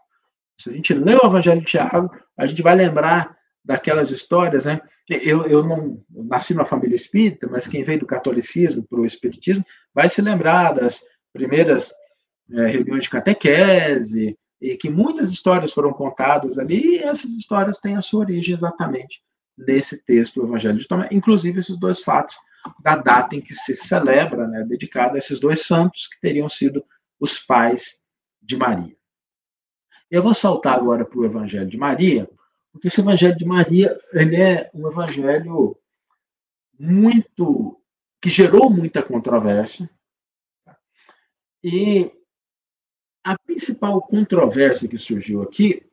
[0.60, 4.82] Se a gente lê o evangelho de Tiago, a gente vai lembrar daquelas histórias, né?
[5.08, 9.06] Eu, eu não eu nasci numa família espírita, mas quem veio do catolicismo para o
[9.06, 11.02] espiritismo vai se lembrar das
[11.34, 11.92] primeiras
[12.52, 17.96] é, reuniões de catequese, e que muitas histórias foram contadas ali, e essas histórias têm
[17.96, 19.22] a sua origem exatamente
[19.58, 22.36] nesse texto, o Evangelho de Tomé, inclusive esses dois fatos
[22.82, 26.84] da data em que se celebra, né, dedicada a esses dois santos que teriam sido
[27.20, 28.04] os pais
[28.42, 28.96] de Maria.
[30.10, 32.30] Eu vou saltar agora para o Evangelho de Maria,
[32.72, 35.78] porque esse Evangelho de Maria ele é um evangelho
[36.80, 37.82] muito
[38.22, 39.90] que gerou muita controvérsia
[41.64, 42.12] e
[43.24, 45.86] a principal controvérsia que surgiu aqui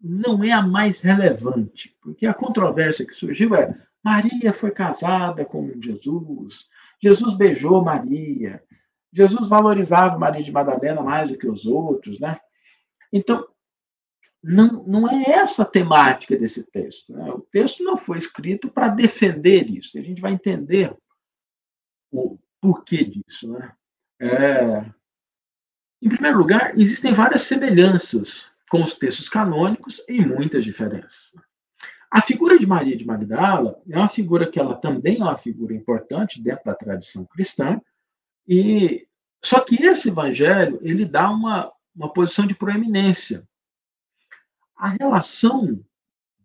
[0.00, 5.72] não é a mais relevante, porque a controvérsia que surgiu é Maria foi casada com
[5.80, 6.68] Jesus,
[7.02, 8.62] Jesus beijou Maria,
[9.10, 12.38] Jesus valorizava Maria de Madalena mais do que os outros, né?
[13.10, 13.46] Então,
[14.46, 17.14] não, não é essa a temática desse texto.
[17.14, 17.32] Né?
[17.32, 19.98] O texto não foi escrito para defender isso.
[19.98, 20.94] A gente vai entender
[22.12, 23.52] o porquê disso.
[23.52, 23.72] Né?
[24.20, 24.84] É,
[26.02, 31.32] em primeiro lugar, existem várias semelhanças com os textos canônicos e muitas diferenças.
[32.10, 35.74] A figura de Maria de Magdala é uma figura que ela também é uma figura
[35.74, 37.80] importante dentro da tradição cristã,
[38.46, 39.06] e
[39.42, 43.46] só que esse evangelho ele dá uma, uma posição de proeminência.
[44.76, 45.84] A relação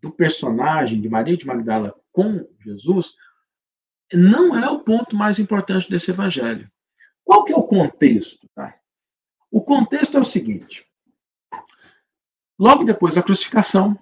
[0.02, 3.16] do personagem de Maria de Magdala com Jesus
[4.14, 6.70] não é o ponto mais importante desse evangelho.
[7.24, 8.50] Qual que é o contexto?
[8.56, 8.76] Tá?
[9.52, 10.86] O contexto é o seguinte:
[12.58, 13.98] logo depois da crucificação,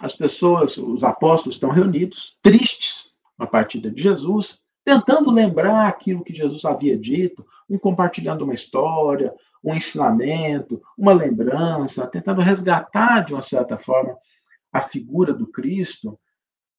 [0.00, 6.24] as pessoas, os apóstolos estão reunidos, tristes com a partida de Jesus, tentando lembrar aquilo
[6.24, 13.32] que Jesus havia dito, um compartilhando uma história, um ensinamento, uma lembrança, tentando resgatar de
[13.32, 14.16] uma certa forma
[14.72, 16.18] a figura do Cristo.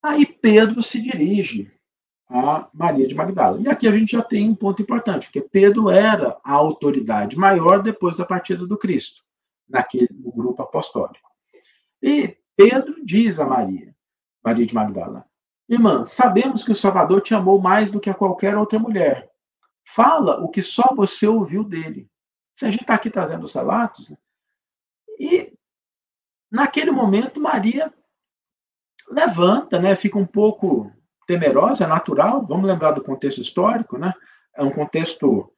[0.01, 1.71] Aí Pedro se dirige
[2.29, 3.61] a Maria de Magdala.
[3.61, 7.81] E aqui a gente já tem um ponto importante, porque Pedro era a autoridade maior
[7.81, 9.23] depois da partida do Cristo,
[9.69, 11.29] naquele no grupo apostólico.
[12.01, 13.95] E Pedro diz a Maria,
[14.43, 15.25] Maria de Magdala,
[15.69, 19.29] Irmã, sabemos que o Salvador te amou mais do que a qualquer outra mulher.
[19.85, 22.09] Fala o que só você ouviu dele.
[22.55, 24.17] Se a gente está aqui trazendo os relatos, né?
[25.19, 25.53] e
[26.51, 27.91] naquele momento Maria
[29.09, 30.91] levanta, né, fica um pouco
[31.27, 34.13] temerosa, é natural, vamos lembrar do contexto histórico, né?
[34.55, 35.51] É um contexto,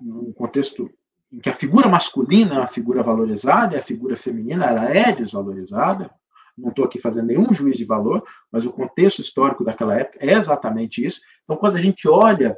[0.00, 0.90] um contexto
[1.32, 5.12] em que a figura masculina é uma figura valorizada e a figura feminina ela é
[5.12, 6.10] desvalorizada.
[6.56, 10.32] Não estou aqui fazendo nenhum juízo de valor, mas o contexto histórico daquela época é
[10.32, 11.20] exatamente isso.
[11.44, 12.56] Então, quando a gente olha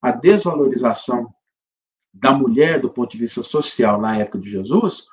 [0.00, 1.32] a desvalorização
[2.18, 5.06] da mulher do ponto de vista social na época de Jesus,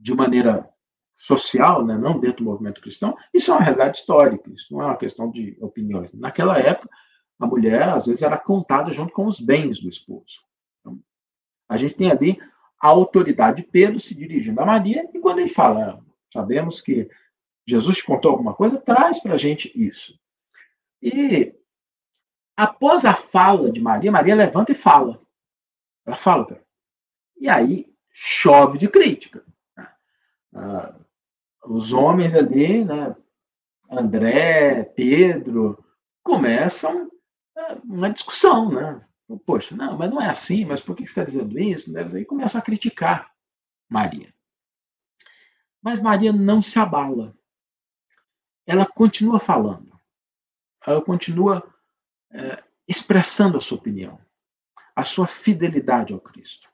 [0.00, 0.68] de maneira
[1.14, 4.86] social, né, não dentro do movimento cristão, isso é uma realidade histórica, isso não é
[4.86, 6.14] uma questão de opiniões.
[6.14, 6.88] Naquela época,
[7.38, 10.40] a mulher, às vezes, era contada junto com os bens do esposo.
[10.80, 11.00] Então,
[11.68, 12.40] a gente tem ali
[12.80, 17.08] a autoridade de Pedro se dirigindo a Maria, e quando ele fala, sabemos que
[17.66, 20.18] Jesus te contou alguma coisa, traz para a gente isso.
[21.02, 21.54] E
[22.56, 25.20] após a fala de Maria, Maria levanta e fala.
[26.08, 26.64] Ela fala,
[27.36, 29.44] e aí chove de crítica.
[30.54, 30.94] Ah,
[31.66, 33.14] os homens ali, né,
[33.90, 35.84] André, Pedro,
[36.22, 37.10] começam
[37.54, 39.02] é, uma discussão, né?
[39.44, 41.94] Poxa, não, mas não é assim, mas por que você está dizendo isso?
[42.16, 43.30] Aí começam a criticar
[43.86, 44.32] Maria.
[45.82, 47.36] Mas Maria não se abala.
[48.66, 50.00] Ela continua falando.
[50.86, 51.62] Ela continua
[52.32, 54.18] é, expressando a sua opinião,
[54.98, 56.68] a sua fidelidade ao Cristo,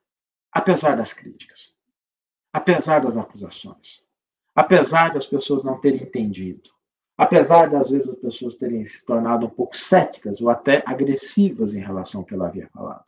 [0.51, 1.75] apesar das críticas,
[2.53, 4.05] apesar das acusações
[4.55, 6.71] apesar das pessoas não terem entendido,
[7.17, 11.81] apesar das vezes as pessoas terem se tornado um pouco céticas ou até agressivas em
[11.81, 13.05] relação ao que ela havia falado.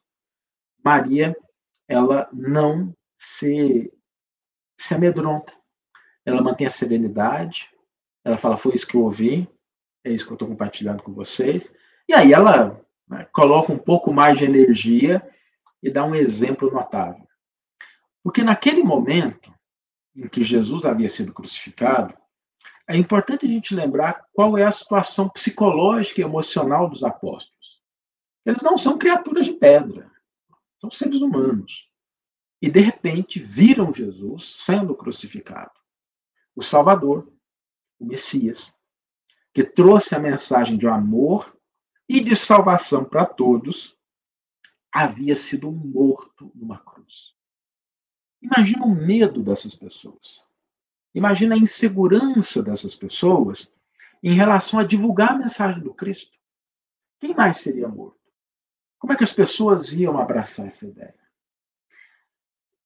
[0.85, 1.37] Maria,
[1.89, 3.93] ela não se,
[4.79, 5.53] se amedronta,
[6.25, 7.71] ela mantém a serenidade,
[8.25, 9.49] ela fala, foi isso que eu ouvi,
[10.05, 11.75] é isso que eu estou compartilhando com vocês,
[12.09, 15.27] e aí ela né, coloca um pouco mais de energia
[15.83, 17.27] e dá um exemplo notável.
[18.23, 19.55] Porque naquele momento,
[20.15, 22.15] em que Jesus havia sido crucificado,
[22.89, 27.83] é importante a gente lembrar qual é a situação psicológica e emocional dos apóstolos.
[28.45, 30.11] Eles não são criaturas de pedra,
[30.81, 31.91] são seres humanos.
[32.63, 35.73] E de repente viram Jesus sendo crucificado,
[36.55, 37.31] o Salvador,
[37.99, 38.73] o Messias,
[39.53, 41.56] que trouxe a mensagem de amor
[42.09, 43.97] e de salvação para todos,
[44.93, 47.35] havia sido morto numa cruz.
[48.41, 50.45] Imagina o medo dessas pessoas.
[51.15, 53.75] Imagina a insegurança dessas pessoas
[54.23, 56.37] em relação a divulgar a mensagem do Cristo.
[57.19, 58.21] Quem mais seria morto?
[58.99, 61.15] Como é que as pessoas iam abraçar essa ideia?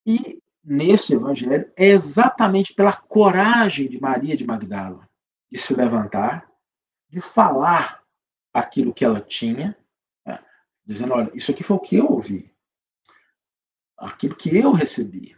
[0.07, 5.09] E nesse evangelho é exatamente pela coragem de Maria de Magdala
[5.51, 6.51] de se levantar,
[7.09, 8.00] de falar
[8.53, 9.77] aquilo que ela tinha,
[10.27, 10.39] né?
[10.85, 12.55] dizendo: olha, isso aqui foi o que eu ouvi,
[13.97, 15.37] aquilo que eu recebi,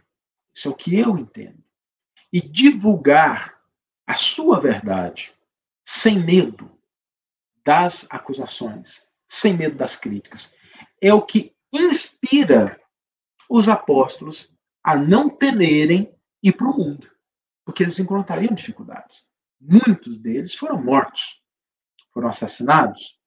[0.53, 1.63] isso é o que eu entendo.
[2.31, 3.59] E divulgar
[4.07, 5.33] a sua verdade
[5.85, 6.71] sem medo
[7.63, 10.53] das acusações, sem medo das críticas,
[11.01, 12.79] é o que inspira
[13.49, 14.53] os apóstolos
[14.83, 17.09] a não temerem ir para o mundo,
[17.65, 19.27] porque eles encontrariam dificuldades.
[19.59, 21.42] Muitos deles foram mortos,
[22.13, 23.19] foram assassinados.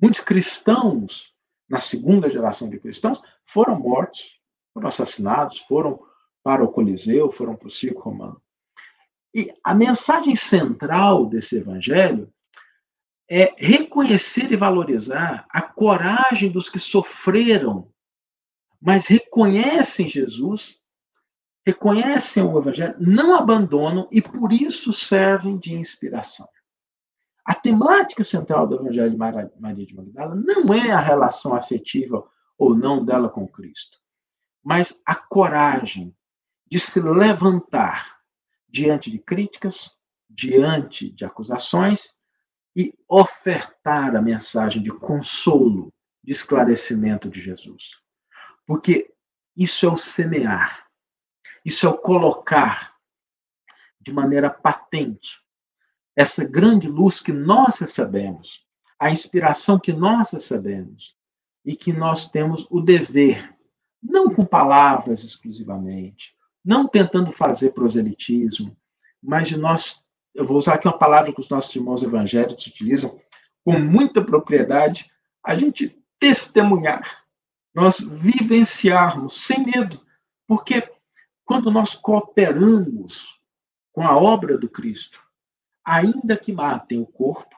[0.00, 1.34] Muitos cristãos,
[1.68, 4.40] na segunda geração de cristãos, foram mortos,
[4.72, 6.00] foram assassinados, foram
[6.42, 8.40] para o Coliseu, foram para o circo romano.
[9.34, 12.32] E a mensagem central desse evangelho
[13.28, 17.90] é reconhecer e valorizar a coragem dos que sofreram,
[18.80, 20.78] mas reconhecem Jesus
[21.66, 26.46] reconhecem o Evangelho, não abandonam e por isso servem de inspiração.
[27.44, 32.26] A temática central do Evangelho de Maria de Magdala não é a relação afetiva
[32.56, 33.98] ou não dela com Cristo,
[34.62, 36.16] mas a coragem
[36.66, 38.18] de se levantar
[38.68, 42.14] diante de críticas, diante de acusações
[42.74, 45.92] e ofertar a mensagem de consolo,
[46.22, 48.00] de esclarecimento de Jesus.
[48.66, 49.12] Porque
[49.56, 50.84] isso é o semear
[51.64, 52.94] isso é o colocar
[53.98, 55.42] de maneira patente
[56.16, 58.64] essa grande luz que nós recebemos,
[58.98, 61.16] a inspiração que nós recebemos
[61.64, 63.54] e que nós temos o dever,
[64.02, 66.34] não com palavras exclusivamente,
[66.64, 68.76] não tentando fazer proselitismo,
[69.22, 70.04] mas de nós,
[70.34, 73.20] eu vou usar aqui uma palavra que os nossos irmãos evangélicos utilizam
[73.64, 75.10] com muita propriedade,
[75.44, 77.24] a gente testemunhar,
[77.74, 80.00] nós vivenciarmos sem medo,
[80.46, 80.88] porque
[81.44, 83.40] quando nós cooperamos
[83.92, 85.23] com a obra do Cristo,
[85.84, 87.56] ainda que matem o corpo,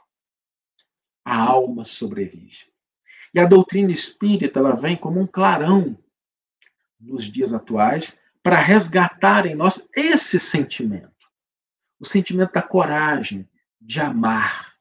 [1.24, 2.72] a alma sobrevive.
[3.34, 5.98] E a doutrina espírita ela vem como um clarão
[6.98, 11.12] nos dias atuais para resgatar em nós esse sentimento.
[11.98, 13.48] O sentimento da coragem
[13.80, 14.74] de amar.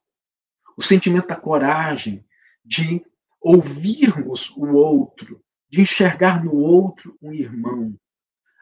[0.78, 2.26] O sentimento da coragem
[2.64, 3.06] de
[3.42, 7.98] ouvirmos o outro, de enxergar no outro um irmão,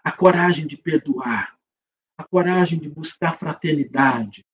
[0.03, 1.57] a coragem de perdoar,
[2.17, 4.45] a coragem de buscar fraternidade,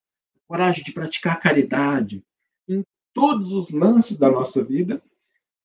[0.50, 2.26] coragem de praticar caridade
[2.68, 2.84] em
[3.14, 5.00] todos os lances da nossa vida,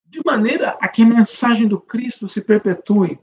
[0.04, 3.18] de maneira a que a mensagem do Cristo se perpetue.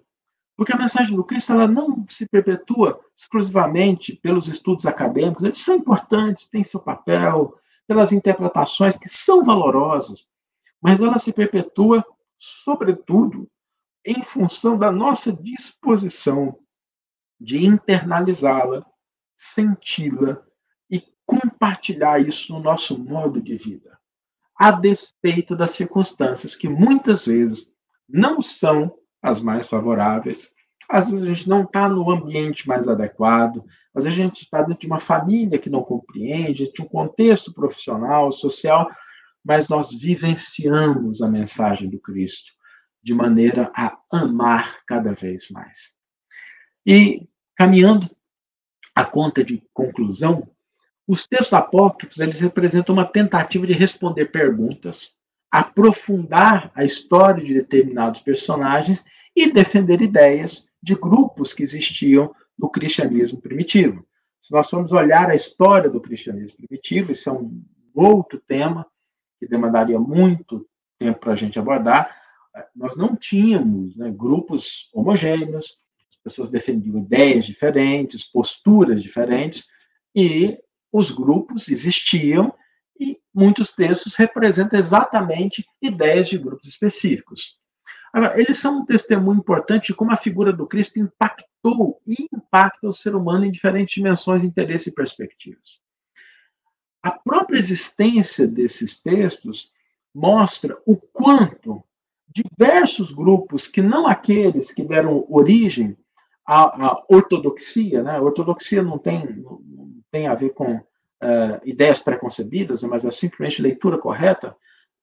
[0.58, 5.76] Porque a mensagem do Cristo ela não se perpetua exclusivamente pelos estudos acadêmicos, eles são
[5.76, 7.56] importantes, têm seu papel,
[7.86, 10.28] pelas interpretações que são valorosas,
[10.82, 12.04] mas ela se perpetua,
[12.40, 13.48] sobretudo,
[14.04, 16.58] em função da nossa disposição
[17.40, 18.84] de internalizá-la,
[19.36, 20.44] senti-la
[21.32, 23.98] compartilhar isso no nosso modo de vida,
[24.58, 27.72] a despeito das circunstâncias que muitas vezes
[28.08, 30.54] não são as mais favoráveis.
[30.90, 33.64] Às vezes a gente não está no ambiente mais adequado,
[33.96, 37.54] às vezes a gente está dentro de uma família que não compreende, de um contexto
[37.54, 38.92] profissional, social,
[39.44, 42.52] mas nós vivenciamos a mensagem do Cristo
[43.02, 45.96] de maneira a amar cada vez mais.
[46.86, 48.10] E, caminhando
[48.94, 50.48] a conta de conclusão,
[51.12, 55.14] os textos apócrifos eles representam uma tentativa de responder perguntas,
[55.52, 59.04] aprofundar a história de determinados personagens
[59.36, 64.08] e defender ideias de grupos que existiam no cristianismo primitivo.
[64.40, 67.62] Se nós formos olhar a história do cristianismo primitivo, isso é um
[67.94, 68.88] outro tema
[69.38, 70.66] que demandaria muito
[70.98, 72.16] tempo para a gente abordar,
[72.74, 75.76] nós não tínhamos né, grupos homogêneos,
[76.10, 79.68] as pessoas defendiam ideias diferentes, posturas diferentes,
[80.16, 80.58] e
[80.92, 82.54] os grupos existiam
[83.00, 87.60] e muitos textos representam exatamente ideias de grupos específicos.
[88.14, 92.88] Agora, eles são um testemunho importante de como a figura do Cristo impactou e impacta
[92.88, 95.80] o ser humano em diferentes dimensões, interesses e perspectivas.
[97.02, 99.72] A própria existência desses textos
[100.14, 101.84] mostra o quanto
[102.28, 105.98] diversos grupos que não aqueles que deram origem
[106.46, 108.18] à, à ortodoxia, né?
[108.18, 109.44] A ortodoxia não tem,
[110.12, 114.56] tem a ver com uh, ideias preconcebidas, mas é simplesmente leitura correta,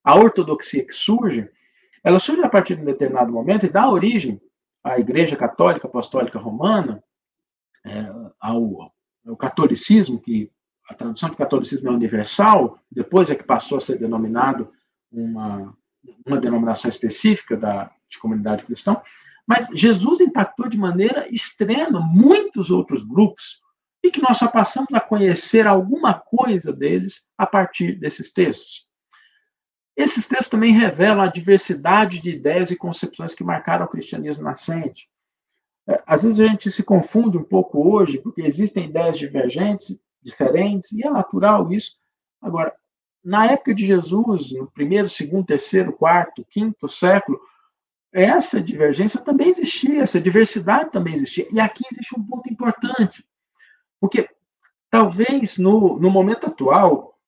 [0.05, 1.49] a ortodoxia que surge,
[2.05, 4.41] ela surge a partir de um determinado momento e dá origem
[4.85, 7.03] à Igreja Católica Apostólica Romana,
[7.85, 8.93] é, ao,
[9.27, 10.51] ao catolicismo, que
[10.89, 14.73] a tradução do catolicismo é universal, depois é que passou a ser denominado
[15.11, 15.77] uma,
[16.27, 18.97] uma denominação específica da, de comunidade cristã,
[19.47, 23.61] mas Jesus impactou de maneira extrema muitos outros grupos
[24.09, 28.89] e que nós só passamos a conhecer alguma coisa deles a partir desses textos.
[29.97, 35.09] Esses textos também revelam a diversidade de ideias e concepções que marcaram o cristianismo nascente.
[35.89, 40.93] É, às vezes a gente se confunde um pouco hoje, porque existem ideias divergentes, diferentes,
[40.93, 41.99] e é natural isso.
[42.41, 42.73] Agora,
[43.25, 47.39] na época de Jesus, no primeiro, segundo, terceiro, quarto, quinto século,
[48.13, 51.47] essa divergência também existia, essa diversidade também existia.
[51.53, 53.25] E aqui existe um ponto importante,
[54.01, 54.28] porque
[54.90, 57.18] talvez no, no momento atual,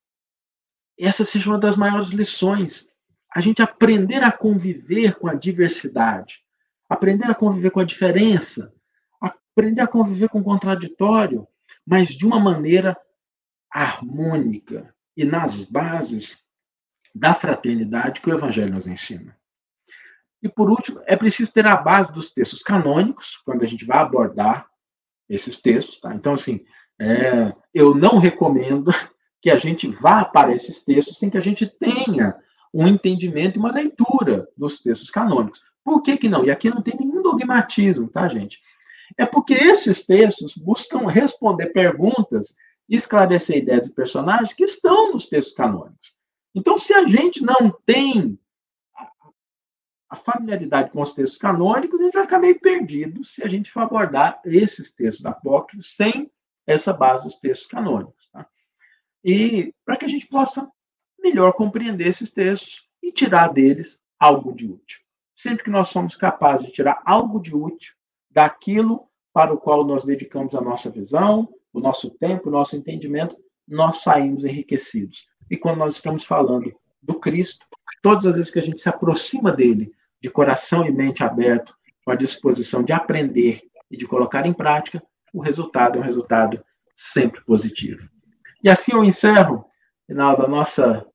[0.99, 2.89] essa seja uma das maiores lições.
[3.33, 6.43] A gente aprender a conviver com a diversidade,
[6.89, 8.73] aprender a conviver com a diferença,
[9.19, 11.47] aprender a conviver com o contraditório,
[11.85, 12.97] mas de uma maneira
[13.69, 16.43] harmônica e nas bases
[17.13, 19.37] da fraternidade que o Evangelho nos ensina.
[20.41, 23.99] E por último, é preciso ter a base dos textos canônicos, quando a gente vai
[23.99, 24.70] abordar
[25.29, 25.99] esses textos.
[25.99, 26.13] Tá?
[26.13, 26.61] Então, assim,
[26.99, 28.91] é, eu não recomendo
[29.41, 32.35] que a gente vá para esses textos sem que a gente tenha
[32.73, 35.61] um entendimento e uma leitura dos textos canônicos.
[35.83, 36.45] Por que, que não?
[36.45, 38.59] E aqui não tem nenhum dogmatismo, tá, gente?
[39.17, 42.55] É porque esses textos buscam responder perguntas
[42.87, 46.13] e esclarecer ideias e personagens que estão nos textos canônicos.
[46.53, 48.37] Então, se a gente não tem
[50.11, 53.71] a familiaridade com os textos canônicos, a gente vai ficar meio perdido se a gente
[53.71, 56.29] for abordar esses textos apócrifos sem
[56.67, 58.29] essa base dos textos canônicos.
[58.29, 58.45] Tá?
[59.23, 60.69] E para que a gente possa
[61.17, 64.99] melhor compreender esses textos e tirar deles algo de útil.
[65.33, 67.93] Sempre que nós somos capazes de tirar algo de útil
[68.29, 73.37] daquilo para o qual nós dedicamos a nossa visão, o nosso tempo, o nosso entendimento,
[73.65, 75.25] nós saímos enriquecidos.
[75.49, 77.65] E quando nós estamos falando do Cristo,
[78.01, 82.11] todas as vezes que a gente se aproxima dele, de coração e mente aberto, com
[82.11, 85.01] a disposição de aprender e de colocar em prática,
[85.33, 86.63] o resultado é um resultado
[86.93, 88.07] sempre positivo.
[88.63, 89.65] E assim eu encerro,
[90.05, 91.05] final da nossa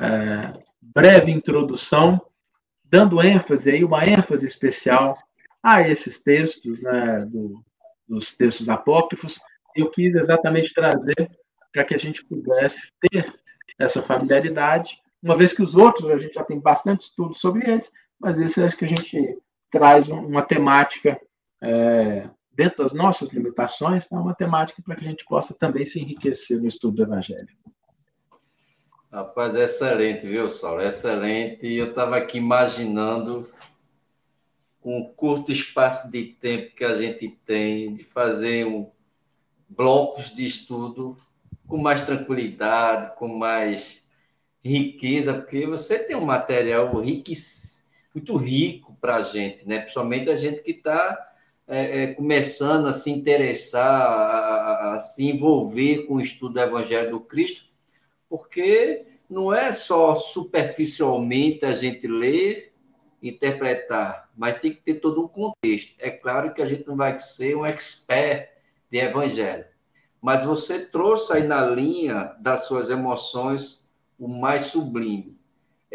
[0.00, 2.20] é, breve introdução,
[2.84, 5.14] dando ênfase aí, uma ênfase especial
[5.62, 7.62] a esses textos, né, do,
[8.08, 9.38] dos textos apócrifos.
[9.74, 11.30] Eu quis exatamente trazer
[11.72, 13.34] para que a gente pudesse ter
[13.78, 17.90] essa familiaridade, uma vez que os outros a gente já tem bastante estudo sobre eles,
[18.18, 19.38] mas esse acho que a gente
[19.70, 21.20] traz uma temática
[21.62, 26.00] é, dentro das nossas limitações, é uma temática para que a gente possa também se
[26.00, 27.48] enriquecer no estudo do Evangelho.
[29.12, 30.80] Rapaz, é excelente, viu, Saulo?
[30.80, 31.66] É excelente.
[31.66, 33.48] Eu estava aqui imaginando,
[34.80, 38.90] com o curto espaço de tempo que a gente tem, de fazer um,
[39.68, 41.16] blocos de estudo
[41.66, 44.02] com mais tranquilidade, com mais
[44.64, 47.30] riqueza, porque você tem um material rico,
[48.16, 49.80] muito rico para a gente, né?
[49.80, 51.34] principalmente a gente que está
[51.68, 57.10] é, é, começando a se interessar, a, a, se envolver com o estudo do Evangelho
[57.10, 57.66] do Cristo,
[58.26, 62.72] porque não é só superficialmente a gente ler,
[63.22, 65.94] interpretar, mas tem que ter todo um contexto.
[65.98, 68.48] É claro que a gente não vai ser um expert
[68.90, 69.66] de Evangelho,
[70.22, 75.35] mas você trouxe aí na linha das suas emoções o mais sublime,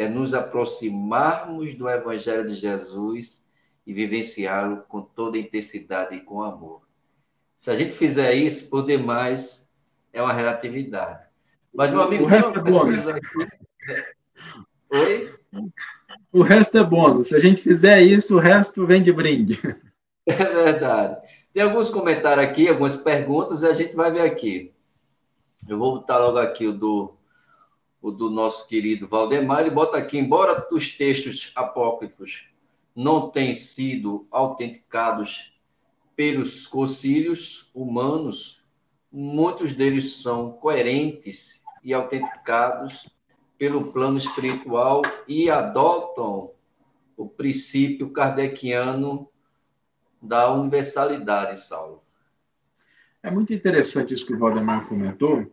[0.01, 3.47] é nos aproximarmos do Evangelho de Jesus
[3.85, 6.81] e vivenciá-lo com toda intensidade e com amor.
[7.55, 9.69] Se a gente fizer isso, por demais,
[10.11, 11.25] é uma relatividade.
[11.73, 13.05] Mas, meu amigo, o resto é bônus.
[14.89, 15.35] Oi?
[16.31, 17.27] O resto é bônus.
[17.27, 19.59] Se a gente fizer isso, o resto vem de brinde.
[20.25, 21.17] É verdade.
[21.53, 24.73] Tem alguns comentários aqui, algumas perguntas, e a gente vai ver aqui.
[25.67, 27.13] Eu vou botar logo aqui o do,
[28.01, 29.61] o do nosso querido Valdemar.
[29.61, 32.47] Ele bota aqui, embora os textos apócrifos
[32.95, 35.53] não têm sido autenticados
[36.15, 38.61] pelos concílios humanos,
[39.11, 43.09] muitos deles são coerentes e autenticados
[43.57, 46.51] pelo plano espiritual e adotam
[47.15, 49.29] o princípio kardeciano
[50.21, 52.03] da universalidade, Saulo.
[53.23, 55.51] É muito interessante isso que o Valdemar comentou,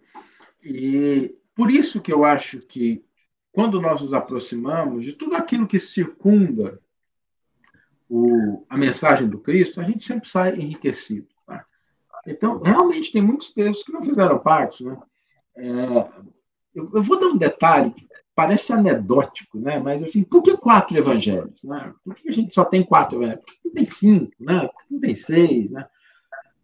[0.63, 3.05] e por isso que eu acho que
[3.51, 6.81] quando nós nos aproximamos de tudo aquilo que circunda
[8.09, 11.27] o, a mensagem do Cristo, a gente sempre sai enriquecido.
[11.45, 11.65] Tá?
[12.25, 14.97] Então, realmente, tem muitos textos que não fizeram parte, né?
[15.57, 16.31] é,
[16.73, 18.07] eu, eu, vou dar um detalhe que
[18.37, 19.81] parece anedótico, né?
[19.81, 21.65] Mas assim, por que quatro evangelhos?
[21.65, 21.93] Né?
[22.05, 23.45] Por que a gente só tem quatro evangelhos?
[23.45, 24.33] Por que não tem cinco?
[24.39, 24.61] Né?
[24.61, 25.73] Por que não tem seis?
[25.73, 25.85] Né?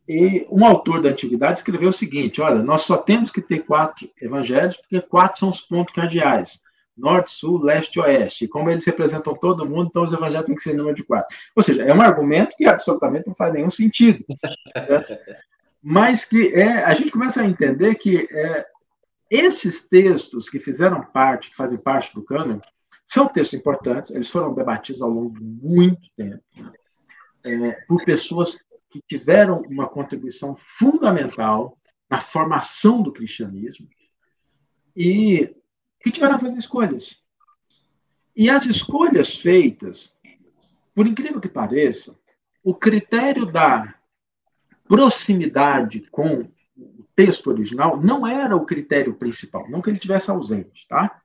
[0.09, 4.09] E um autor da antiguidade escreveu o seguinte: olha, nós só temos que ter quatro
[4.21, 6.63] evangelhos porque quatro são os pontos cardeais
[6.97, 8.45] norte, sul, leste e oeste.
[8.45, 11.37] E como eles representam todo mundo, então os evangelhos têm que ser número de quatro.
[11.55, 14.25] Ou seja, é um argumento que absolutamente não faz nenhum sentido.
[15.83, 18.67] Mas que é, a gente começa a entender que é,
[19.31, 22.61] esses textos que fizeram parte, que fazem parte do cânone,
[23.05, 26.43] são textos importantes, eles foram debatidos ao longo de muito tempo,
[27.45, 28.59] é, por pessoas
[28.95, 31.77] que tiveram uma contribuição fundamental
[32.09, 33.89] na formação do cristianismo.
[34.95, 35.53] E
[36.01, 37.21] que tiveram a fazer escolhas.
[38.37, 40.15] E as escolhas feitas,
[40.95, 42.17] por incrível que pareça,
[42.63, 43.95] o critério da
[44.87, 50.87] proximidade com o texto original não era o critério principal, não que ele tivesse ausente,
[50.87, 51.21] tá?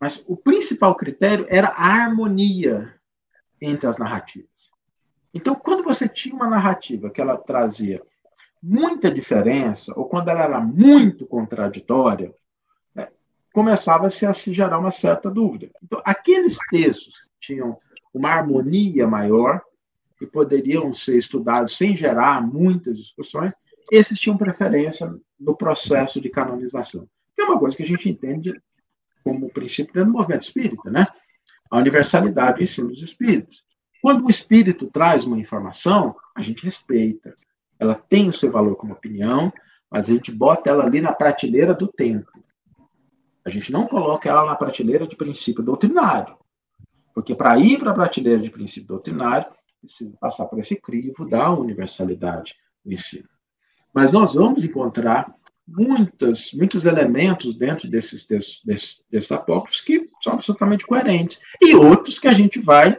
[0.00, 2.94] Mas o principal critério era a harmonia
[3.60, 4.70] entre as narrativas.
[5.32, 8.02] Então, quando você tinha uma narrativa que ela trazia
[8.62, 12.34] muita diferença, ou quando ela era muito contraditória,
[13.52, 15.70] começava-se a se gerar uma certa dúvida.
[15.82, 17.74] Então, aqueles textos que tinham
[18.12, 19.60] uma harmonia maior,
[20.18, 23.52] que poderiam ser estudados sem gerar muitas discussões,
[23.90, 27.08] esses tinham preferência no processo de canonização.
[27.34, 28.60] Que é uma coisa que a gente entende
[29.24, 31.06] como princípio do movimento espírita, né?
[31.70, 33.64] A universalidade do ensino dos espíritos.
[34.00, 37.34] Quando o espírito traz uma informação, a gente respeita.
[37.78, 39.52] Ela tem o seu valor como opinião,
[39.90, 42.30] mas a gente bota ela ali na prateleira do tempo.
[43.44, 46.36] A gente não coloca ela na prateleira de princípio doutrinário.
[47.14, 51.50] Porque para ir para a prateleira de princípio doutrinário, precisa passar por esse crivo da
[51.50, 53.28] universalidade do ensino.
[53.92, 55.34] Mas nós vamos encontrar
[55.66, 61.40] muitas, muitos elementos dentro desses desses, desses apócrifos que são absolutamente coerentes.
[61.60, 62.98] E outros que a gente vai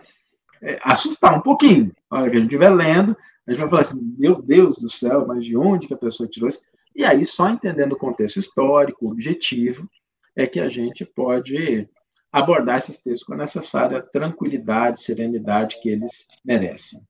[0.61, 1.91] é, assustar um pouquinho.
[2.11, 4.89] Na hora que a gente estiver lendo, a gente vai falar assim, meu Deus do
[4.89, 6.63] céu, mas de onde que a pessoa tirou isso?
[6.95, 9.89] E aí, só entendendo o contexto histórico, objetivo,
[10.35, 11.87] é que a gente pode
[12.31, 17.01] abordar esses textos com a necessária tranquilidade, serenidade que eles merecem.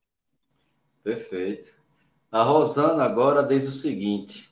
[1.04, 1.78] Perfeito.
[2.32, 4.50] A Rosana agora diz o seguinte,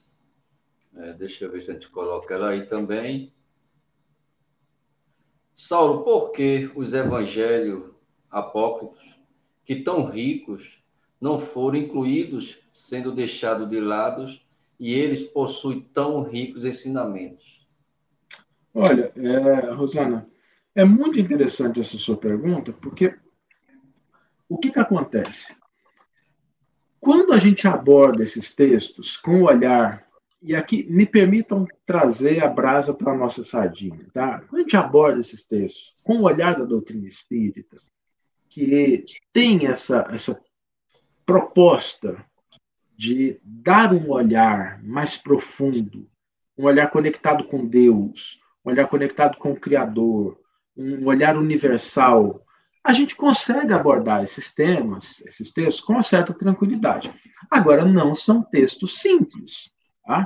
[0.95, 3.31] é, deixa eu ver se a gente coloca ela aí também.
[5.53, 7.91] Saulo, por que os evangelhos
[8.29, 9.17] apócrifos,
[9.65, 10.77] que tão ricos,
[11.19, 14.27] não foram incluídos, sendo deixados de lado,
[14.79, 17.67] e eles possuem tão ricos ensinamentos?
[18.73, 20.25] Olha, é, Rosana,
[20.75, 23.15] é muito interessante essa sua pergunta, porque
[24.47, 25.55] o que, que acontece?
[26.99, 30.07] Quando a gente aborda esses textos com o olhar,
[30.41, 34.41] e aqui me permitam trazer a brasa para a nossa sardinha, tá?
[34.41, 37.77] Quando a gente aborda esses textos com o olhar da doutrina espírita,
[38.65, 40.39] que tem essa, essa
[41.25, 42.25] proposta
[42.95, 46.09] de dar um olhar mais profundo,
[46.57, 50.39] um olhar conectado com Deus, um olhar conectado com o Criador,
[50.75, 52.43] um olhar universal,
[52.83, 57.13] a gente consegue abordar esses temas, esses textos, com uma certa tranquilidade.
[57.51, 59.71] Agora, não são textos simples,
[60.03, 60.25] tá?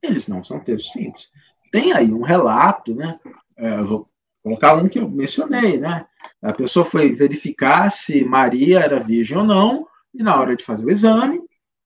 [0.00, 1.32] Eles não são textos simples.
[1.72, 3.18] Tem aí um relato, né?
[3.56, 4.11] É, eu vou
[4.42, 6.06] colocar um que eu mencionei, né?
[6.40, 10.84] A pessoa foi verificar se Maria era virgem ou não, e na hora de fazer
[10.84, 11.40] o exame,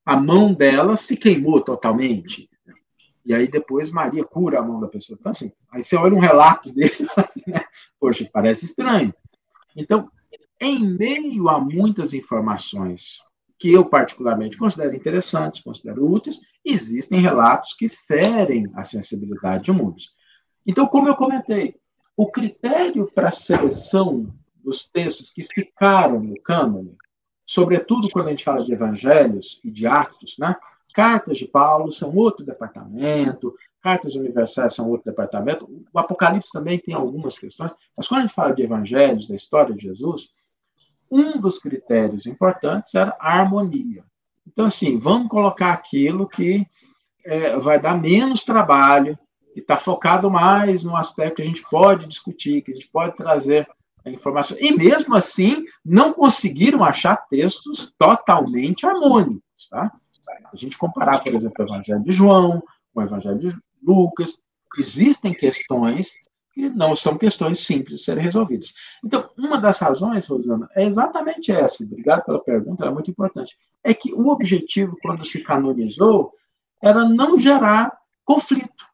[0.05, 2.49] a mão dela se queimou totalmente.
[3.25, 5.17] E aí depois Maria cura a mão da pessoa.
[5.19, 7.63] Então, assim, aí você olha um relato desse, assim, né?
[7.99, 9.13] poxa, parece estranho.
[9.75, 10.09] Então,
[10.59, 13.19] em meio a muitas informações
[13.59, 20.15] que eu particularmente considero interessantes, considero úteis, existem relatos que ferem a sensibilidade de muitos.
[20.65, 21.75] Então, como eu comentei,
[22.17, 26.97] o critério para a seleção dos textos que ficaram no cânone,
[27.45, 30.55] sobretudo quando a gente fala de evangelhos e de atos, né?
[30.93, 33.53] Cartas de Paulo são outro departamento,
[33.83, 35.69] cartas universais são outro departamento.
[35.93, 39.75] O Apocalipse também tem algumas questões, mas quando a gente fala de evangelhos, da história
[39.75, 40.29] de Jesus,
[41.11, 44.03] um dos critérios importantes era a harmonia.
[44.45, 46.65] Então, assim, vamos colocar aquilo que
[47.23, 49.17] é, vai dar menos trabalho
[49.57, 53.15] e está focado mais no aspecto que a gente pode discutir, que a gente pode
[53.15, 53.67] trazer
[54.05, 54.55] a informação.
[54.59, 59.91] E mesmo assim, não conseguiram achar textos totalmente harmônicos, tá?
[60.53, 62.61] A gente comparar, por exemplo, o Evangelho de João,
[62.93, 64.43] o Evangelho de Lucas,
[64.77, 66.11] existem questões
[66.53, 68.75] que não são questões simples de serem resolvidas.
[69.03, 71.83] Então, uma das razões, Rosana, é exatamente essa.
[71.83, 73.57] Obrigado pela pergunta, é muito importante.
[73.83, 76.31] É que o objetivo, quando se canonizou,
[76.79, 78.85] era não gerar conflito.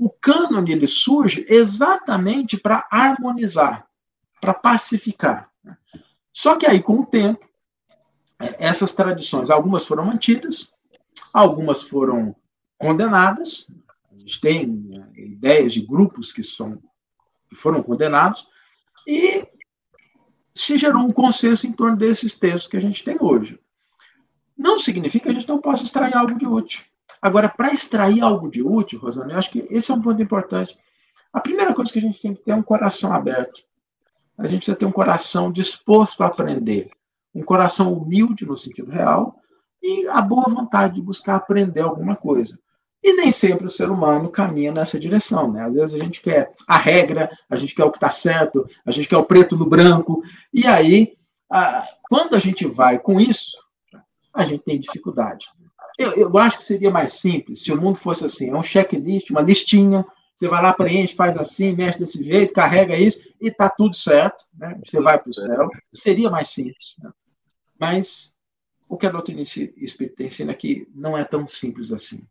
[0.00, 3.86] O cânone ele surge exatamente para harmonizar,
[4.40, 5.50] para pacificar.
[6.32, 7.46] Só que aí, com o tempo,
[8.40, 10.72] é, essas tradições, algumas foram mantidas,
[11.34, 12.34] algumas foram
[12.78, 13.70] condenadas.
[14.10, 16.82] A gente tem né, ideias de grupos que, são,
[17.50, 18.48] que foram condenados,
[19.06, 19.46] e
[20.54, 23.60] se gerou um consenso em torno desses textos que a gente tem hoje.
[24.56, 26.89] Não significa que a gente não possa extrair algo de útil.
[27.22, 30.76] Agora, para extrair algo de útil, Rosana, eu acho que esse é um ponto importante.
[31.32, 33.62] A primeira coisa que a gente tem que ter é um coração aberto.
[34.38, 36.90] A gente precisa ter um coração disposto a aprender.
[37.34, 39.36] Um coração humilde no sentido real
[39.82, 42.58] e a boa vontade de buscar aprender alguma coisa.
[43.02, 45.64] E nem sempre o ser humano caminha nessa direção, né?
[45.64, 48.90] Às vezes a gente quer a regra, a gente quer o que está certo, a
[48.90, 50.22] gente quer o preto no branco,
[50.52, 51.16] e aí,
[52.10, 53.56] quando a gente vai com isso,
[54.34, 55.48] a gente tem dificuldade.
[56.00, 59.28] Eu, eu acho que seria mais simples se o mundo fosse assim: é um checklist,
[59.28, 60.02] uma listinha,
[60.34, 64.46] você vai lá, preenche, faz assim, mexe desse jeito, carrega isso, e está tudo certo,
[64.54, 64.80] né?
[64.82, 65.68] você vai para o céu.
[65.92, 66.96] Seria mais simples.
[66.98, 67.10] Né?
[67.78, 68.32] Mas
[68.88, 72.26] o que a doutrina espírita ensina aqui não é tão simples assim.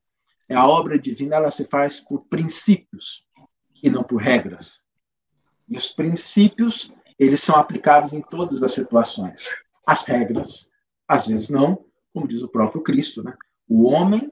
[0.48, 3.28] É a obra divina, ela se faz por princípios
[3.84, 4.84] e não por regras.
[5.68, 9.56] E os princípios, eles são aplicáveis em todas as situações.
[9.86, 10.68] As regras,
[11.08, 13.38] às vezes não, como diz o próprio Cristo, né?
[13.70, 14.32] O homem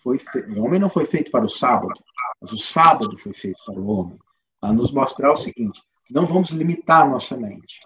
[0.00, 0.44] foi fe...
[0.56, 2.00] o homem não foi feito para o sábado,
[2.40, 4.16] mas o sábado foi feito para o homem.
[4.60, 7.80] Para nos mostrar o seguinte: não vamos limitar a nossa mente,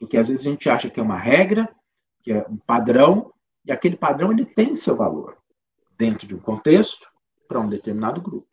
[0.00, 1.72] porque às vezes a gente acha que é uma regra,
[2.20, 3.32] que é um padrão,
[3.64, 5.38] e aquele padrão ele tem seu valor
[5.96, 7.08] dentro de um contexto
[7.46, 8.48] para um determinado grupo.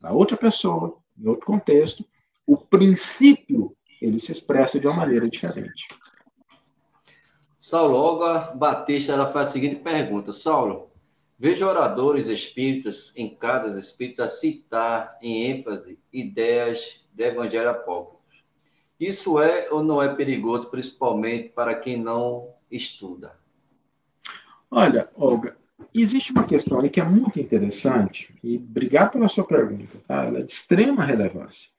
[0.00, 2.04] Para outra pessoa, em outro contexto,
[2.46, 5.88] o princípio ele se expressa de uma maneira diferente.
[7.58, 10.91] Saulo, Olga Batista ela faz a seguinte pergunta: Saulo,
[11.42, 18.22] vejo oradores espíritas em casas espíritas citar em ênfase ideias do evangelho apócrifo.
[19.00, 23.36] Isso é ou não é perigoso, principalmente para quem não estuda?
[24.70, 25.56] Olha, Olga,
[25.92, 30.22] existe uma questão aí que é muito interessante, e obrigado pela sua pergunta, tá?
[30.22, 31.70] ela é de extrema relevância,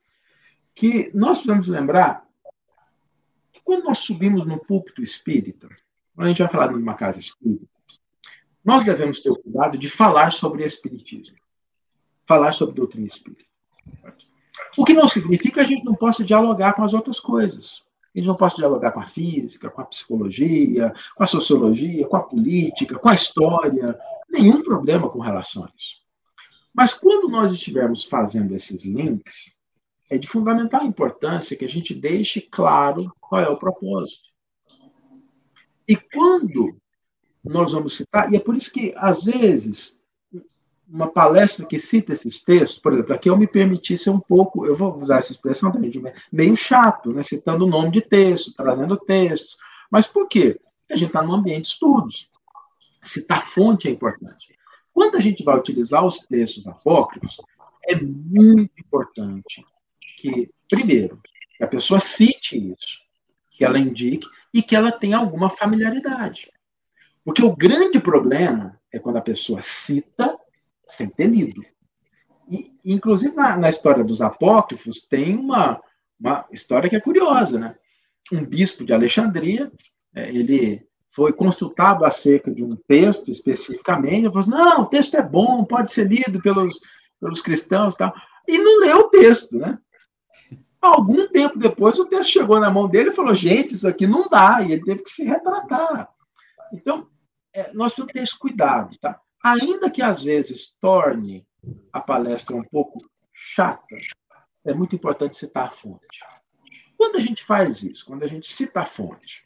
[0.75, 2.27] que nós precisamos lembrar
[3.53, 5.69] que quando nós subimos no púlpito espírita,
[6.13, 7.72] quando a gente vai falar de uma casa espírita,
[8.63, 11.35] nós devemos ter o cuidado de falar sobre espiritismo,
[12.25, 13.43] falar sobre doutrina espírita.
[14.77, 17.83] O que não significa que a gente não possa dialogar com as outras coisas.
[18.13, 22.15] A gente não pode dialogar com a física, com a psicologia, com a sociologia, com
[22.15, 23.99] a política, com a história.
[24.29, 26.01] Nenhum problema com relação a isso.
[26.73, 29.57] Mas quando nós estivermos fazendo esses links,
[30.09, 34.29] é de fundamental importância que a gente deixe claro qual é o propósito.
[35.87, 36.77] E quando
[37.43, 40.01] nós vamos citar, e é por isso que, às vezes,
[40.87, 44.65] uma palestra que cita esses textos, por exemplo, aqui eu me permiti ser um pouco,
[44.65, 45.91] eu vou usar essa expressão também,
[46.31, 49.57] meio chato, né, citando o nome de texto, trazendo textos.
[49.89, 50.59] Mas por quê?
[50.79, 52.29] Porque a gente está num ambiente de estudos.
[53.01, 54.55] Citar fonte é importante.
[54.93, 57.41] Quando a gente vai utilizar os textos apócrifos,
[57.87, 59.65] é muito importante
[60.17, 61.19] que, primeiro,
[61.57, 62.99] que a pessoa cite isso,
[63.51, 66.51] que ela indique e que ela tenha alguma familiaridade.
[67.23, 70.37] Porque o grande problema é quando a pessoa cita
[70.85, 71.61] sem ter lido.
[72.49, 75.81] E, inclusive, na, na história dos apócrifos, tem uma,
[76.19, 77.75] uma história que é curiosa, né?
[78.31, 79.71] Um bispo de Alexandria,
[80.13, 85.15] é, ele foi consultado acerca de um texto especificamente, ele falou assim, não, o texto
[85.15, 86.79] é bom, pode ser lido pelos,
[87.19, 88.13] pelos cristãos e tal,
[88.47, 89.77] e não leu o texto, né?
[90.81, 94.27] Algum tempo depois, o texto chegou na mão dele e falou, gente, isso aqui não
[94.27, 96.09] dá, e ele teve que se retratar.
[96.73, 97.07] Então,
[97.53, 99.19] é, nós temos que ter esse cuidado, tá?
[99.43, 101.45] ainda que às vezes torne
[101.91, 102.97] a palestra um pouco
[103.33, 103.97] chata,
[104.65, 106.19] é muito importante citar a fonte.
[106.97, 109.43] Quando a gente faz isso, quando a gente cita a fonte,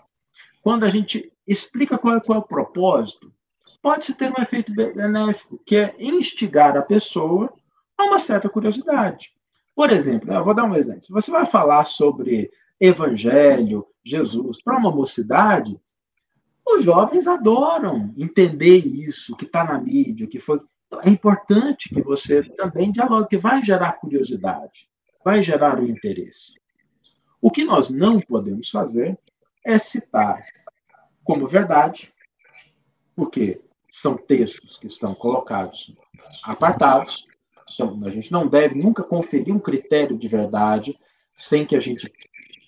[0.62, 3.34] quando a gente explica qual é, qual é o propósito,
[3.82, 7.52] pode-se ter um efeito benéfico, que é instigar a pessoa
[7.98, 9.32] a uma certa curiosidade.
[9.76, 11.06] Por exemplo, eu vou dar um exemplo.
[11.06, 15.80] Se você vai falar sobre Evangelho, Jesus, para uma mocidade,
[16.76, 20.60] os jovens adoram entender isso que está na mídia, que foi.
[21.04, 24.90] É importante que você também dialogue, que vai gerar curiosidade,
[25.24, 26.54] vai gerar o interesse.
[27.42, 29.18] O que nós não podemos fazer
[29.66, 30.36] é citar
[31.24, 32.14] como verdade,
[33.16, 33.62] porque
[33.92, 35.94] são textos que estão colocados
[36.44, 37.28] apartados,
[37.74, 40.98] então a gente não deve nunca conferir um critério de verdade
[41.36, 42.12] sem que a gente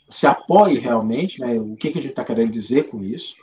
[0.09, 3.35] se apoie realmente, né, o que, que a gente está querendo dizer com isso.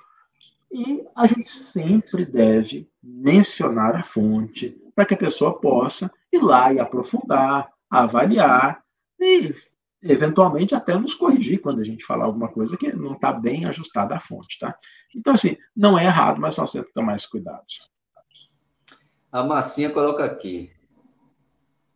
[0.77, 6.71] E a gente sempre deve mencionar a fonte para que a pessoa possa ir lá
[6.71, 8.85] e aprofundar, avaliar
[9.19, 9.55] e,
[10.03, 14.15] eventualmente, até nos corrigir quando a gente falar alguma coisa que não está bem ajustada
[14.17, 14.79] à fonte, tá?
[15.15, 17.91] Então, assim, não é errado, mas nós temos que tomar mais cuidados.
[19.33, 20.71] A Marcinha coloca aqui,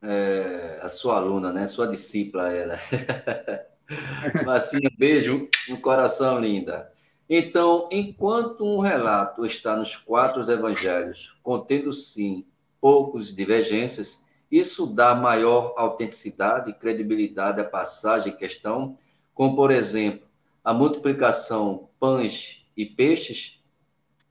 [0.01, 1.69] é, a sua aluna, né?
[1.69, 2.79] Sua discípula, ela.
[4.47, 6.90] Marcinha, beijo no coração, linda.
[7.33, 12.45] Então, enquanto um relato está nos quatro evangelhos, contendo sim
[12.81, 18.99] poucos divergências, isso dá maior autenticidade e credibilidade à passagem em questão,
[19.33, 20.27] como, por exemplo,
[20.65, 23.63] a multiplicação pães e peixes?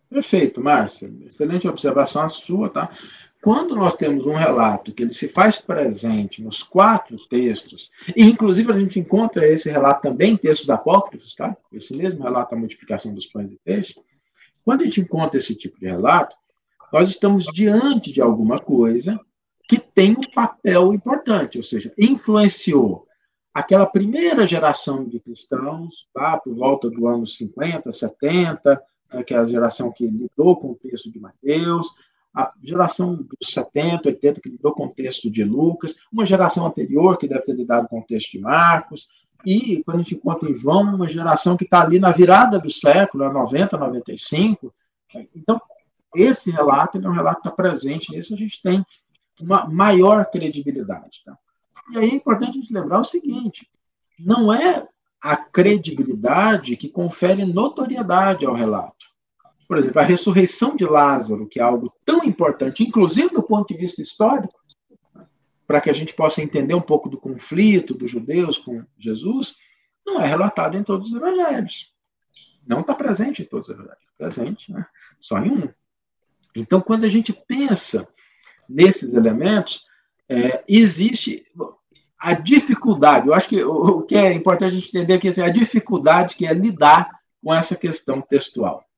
[0.10, 1.10] Perfeito, Márcia.
[1.26, 2.90] Excelente observação a sua, tá?
[3.42, 8.72] Quando nós temos um relato que ele se faz presente nos quatro textos, e inclusive
[8.72, 11.56] a gente encontra esse relato também em textos apócrifos, tá?
[11.72, 13.98] Esse mesmo relato da multiplicação dos pães e peixes.
[14.66, 16.36] Quando a gente encontra esse tipo de relato,
[16.92, 19.18] nós estamos diante de alguma coisa
[19.68, 23.08] que tem um papel importante, ou seja, influenciou
[23.54, 26.40] aquela primeira geração de cristãos, tá?
[26.40, 28.84] por volta do ano 50, 70,
[29.14, 31.88] né, que é a geração que lidou com o texto de Mateus,
[32.34, 37.18] a geração dos 70, 80, que lidou com o texto de Lucas, uma geração anterior,
[37.18, 39.08] que deve ter lidado com o texto de Marcos,
[39.46, 42.70] e quando a gente encontra em João, uma geração que está ali na virada do
[42.70, 44.74] século, 90, 95.
[45.36, 45.62] Então,
[46.16, 48.86] esse relato é um relato que está presente nisso, a gente tem
[49.40, 51.22] uma maior credibilidade.
[51.26, 51.38] Tá?
[51.92, 53.70] E aí é importante a gente lembrar o seguinte:
[54.20, 54.88] não é
[55.22, 59.08] a credibilidade que confere notoriedade ao relato.
[59.70, 63.80] Por exemplo, a ressurreição de Lázaro, que é algo tão importante, inclusive do ponto de
[63.80, 64.60] vista histórico,
[65.68, 69.56] para que a gente possa entender um pouco do conflito dos judeus com Jesus,
[70.04, 71.94] não é relatado em todos os evangelhos.
[72.68, 74.04] Não está presente em todos os evangelhos.
[74.18, 74.88] Presente, né?
[75.20, 75.70] Só em um.
[76.56, 78.08] Então, quando a gente pensa
[78.68, 79.86] nesses elementos,
[80.28, 81.46] é, existe
[82.18, 83.28] a dificuldade.
[83.28, 86.48] Eu acho que o, que é importante a gente entender é assim, a dificuldade que
[86.48, 88.89] é lidar com essa questão textual.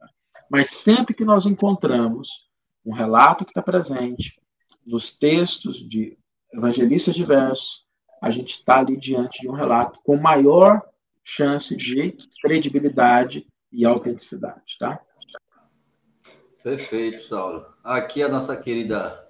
[0.52, 2.45] Mas sempre que nós encontramos
[2.86, 4.38] um relato que está presente
[4.86, 6.18] nos textos de
[6.53, 7.86] evangelistas diversos,
[8.22, 10.82] a gente está ali diante de um relato com maior
[11.23, 14.99] chance de credibilidade e autenticidade, tá?
[16.61, 17.65] Perfeito, Saulo.
[17.82, 19.23] Aqui a nossa querida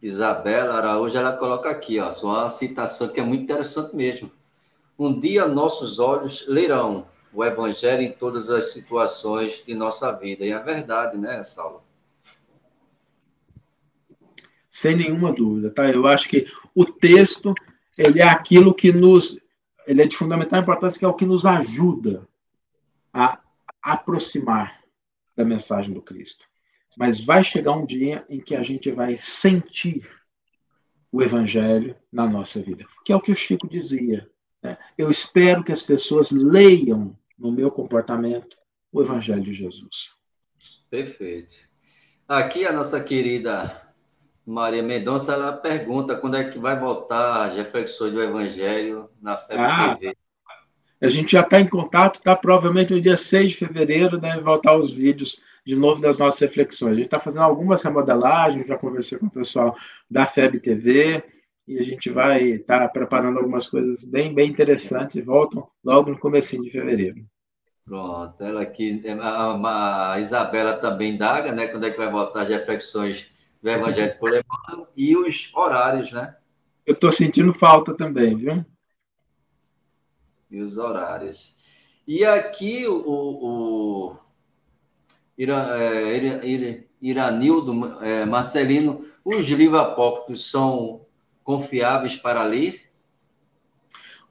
[0.00, 4.32] Isabela Araújo, ela coloca aqui, ó, uma citação que é muito interessante mesmo.
[4.98, 10.44] Um dia nossos olhos lerão o Evangelho em todas as situações de nossa vida.
[10.44, 11.82] E é verdade, né, Saulo?
[14.68, 15.90] Sem nenhuma dúvida, tá?
[15.90, 17.54] Eu acho que o texto,
[17.96, 19.40] ele é aquilo que nos...
[19.86, 22.26] Ele é de fundamental importância, que é o que nos ajuda
[23.12, 23.40] a
[23.82, 24.80] aproximar
[25.36, 26.44] da mensagem do Cristo.
[26.96, 30.08] Mas vai chegar um dia em que a gente vai sentir
[31.10, 34.30] o Evangelho na nossa vida, que é o que o Chico dizia.
[34.62, 34.78] Né?
[34.96, 38.56] Eu espero que as pessoas leiam no meu comportamento
[38.92, 40.10] o Evangelho de Jesus.
[40.88, 41.54] Perfeito.
[42.28, 43.82] Aqui a nossa querida
[44.46, 49.60] Maria Mendonça, ela pergunta quando é que vai voltar as reflexões do Evangelho na FEB
[49.60, 50.16] ah, TV.
[51.00, 52.36] A gente já está em contato, tá?
[52.36, 56.92] Provavelmente no dia 6 de fevereiro deve voltar os vídeos de novo das nossas reflexões.
[56.92, 59.76] A gente está fazendo algumas remodelagens, já conversei com o pessoal
[60.08, 61.24] da FEB TV,
[61.66, 66.10] e a gente vai estar tá preparando algumas coisas bem, bem interessantes e voltam logo
[66.10, 67.24] no começo de fevereiro.
[67.84, 71.66] Pronto, ela aqui, a, a Isabela também daga, né?
[71.66, 73.30] Quando é que vai voltar as reflexões
[73.60, 76.36] do Evangelho por Emmanuel e os horários, né?
[76.86, 78.64] Eu estou sentindo falta também, viu?
[80.50, 81.60] E os horários.
[82.06, 84.16] E aqui o, o
[85.36, 91.06] Ira, é, Iranildo é, Marcelino, os livros apócrifos são
[91.42, 92.80] confiáveis para ler?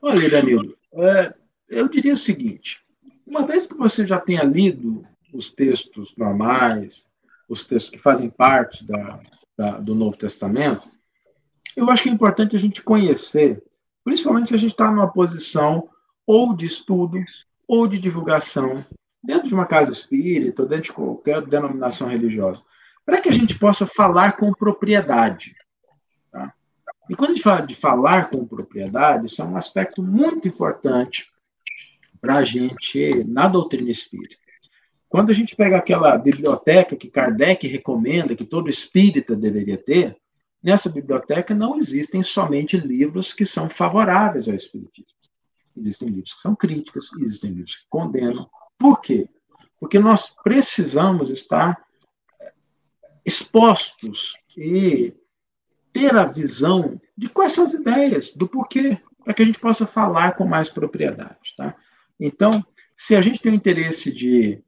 [0.02, 1.34] Olha, Iranildo, é,
[1.70, 2.84] eu diria o seguinte:
[3.32, 7.08] uma vez que você já tenha lido os textos normais,
[7.48, 9.22] os textos que fazem parte da,
[9.58, 10.86] da, do Novo Testamento,
[11.78, 13.64] eu acho que é importante a gente conhecer,
[14.04, 15.88] principalmente se a gente está numa posição
[16.28, 17.18] ou de estudo
[17.66, 18.86] ou de divulgação,
[19.24, 22.62] dentro de uma casa espírita, ou dentro de qualquer denominação religiosa,
[23.06, 25.56] para que a gente possa falar com propriedade.
[26.30, 26.54] Tá?
[27.10, 31.32] E quando a gente fala de falar com propriedade, isso é um aspecto muito importante
[32.22, 34.40] para a gente na doutrina espírita.
[35.10, 40.16] Quando a gente pega aquela biblioteca que Kardec recomenda que todo espírita deveria ter,
[40.64, 45.20] nessa biblioteca não existem somente livros que são favoráveis ao espiritismo.
[45.76, 48.50] Existem livros que são críticas, existem livros que condenam.
[48.78, 49.28] Por quê?
[49.80, 51.82] Porque nós precisamos estar
[53.26, 55.14] expostos e
[55.92, 59.86] ter a visão de quais são as ideias, do porquê, para que a gente possa
[59.86, 61.54] falar com mais propriedade.
[61.58, 61.76] Tá?
[62.22, 62.64] Então,
[62.96, 64.64] se a gente tem o interesse de,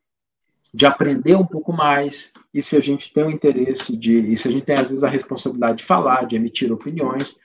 [0.73, 4.47] de aprender um pouco mais, e se a gente tem o interesse de, e se
[4.47, 7.38] a gente tem às vezes a responsabilidade de falar, de emitir opiniões,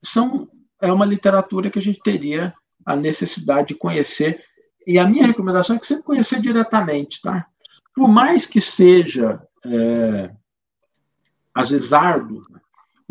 [0.00, 0.48] são
[0.80, 2.52] é uma literatura que a gente teria
[2.84, 4.44] a necessidade de conhecer.
[4.84, 7.46] E a minha recomendação é que você conhecer diretamente, tá?
[7.94, 10.30] Por mais que seja, é,
[11.54, 12.42] às vezes, árduo,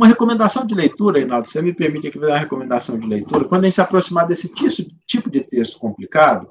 [0.01, 3.61] uma recomendação de leitura, Reinaldo, você me permite aqui fazer uma recomendação de leitura, quando
[3.61, 4.51] a gente se aproximar desse
[5.05, 6.49] tipo de texto complicado,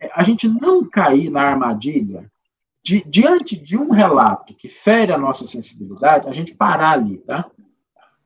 [0.00, 2.30] é, a gente não cair na armadilha
[2.84, 7.50] de, diante de um relato que fere a nossa sensibilidade, a gente parar ali, tá?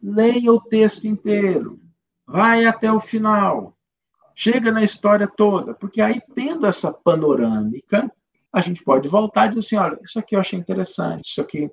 [0.03, 1.81] Leia o texto inteiro,
[2.27, 3.75] vai até o final,
[4.35, 8.13] chega na história toda, porque aí, tendo essa panorâmica,
[8.53, 11.71] a gente pode voltar e dizer assim: olha, isso aqui eu achei interessante, isso aqui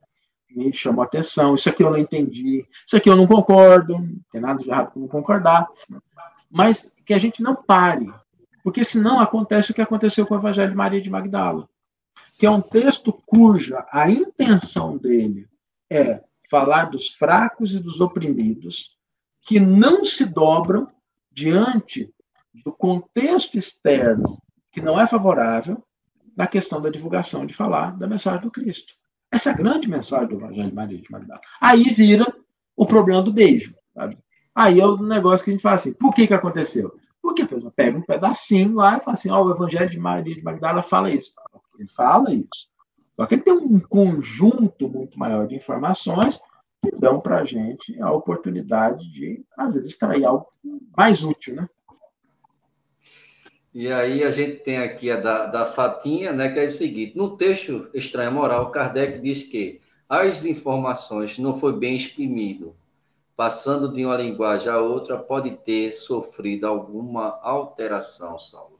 [0.49, 4.41] me chamou atenção, isso aqui eu não entendi, isso aqui eu não concordo, não tem
[4.41, 5.67] nada de errado com não concordar,
[6.49, 8.11] mas que a gente não pare,
[8.63, 11.67] porque senão acontece o que aconteceu com o Evangelho de Maria de Magdala,
[12.37, 15.47] que é um texto cuja a intenção dele
[15.89, 18.97] é falar dos fracos e dos oprimidos,
[19.41, 20.89] que não se dobram
[21.31, 22.13] diante
[22.63, 24.37] do contexto externo
[24.71, 25.83] que não é favorável
[26.35, 28.93] na questão da divulgação de falar da mensagem do Cristo.
[29.31, 31.41] Essa é a grande mensagem do Evangelho de Maria de Magdala.
[31.61, 32.25] Aí vira
[32.75, 33.75] o problema do beijo.
[33.93, 34.17] Sabe?
[34.55, 36.93] Aí é o negócio que a gente fala assim: por que, que aconteceu?
[37.21, 39.99] Porque a pessoa pega um pedacinho lá e fala assim: ó, oh, o Evangelho de
[39.99, 41.33] Maria de Magdala fala isso.
[41.77, 42.69] Ele fala isso.
[43.15, 46.39] Só que ele tem um conjunto muito maior de informações
[46.83, 50.47] que dão para a gente a oportunidade de, às vezes, extrair algo
[50.95, 51.67] mais útil, né?
[53.73, 57.15] E aí a gente tem aqui a da, da Fatinha, né, que é o seguinte,
[57.15, 62.75] no texto Estranha Moral, Kardec diz que as informações não foi bem exprimido,
[63.35, 68.79] passando de uma linguagem a outra, pode ter sofrido alguma alteração, Saulo.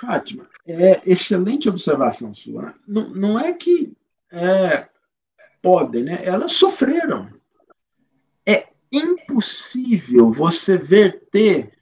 [0.00, 2.74] Fátima, é excelente observação sua.
[2.88, 3.92] Não, não é que
[4.32, 4.88] é,
[5.60, 6.20] podem, né?
[6.24, 7.28] Elas sofreram.
[8.46, 11.79] É impossível você verter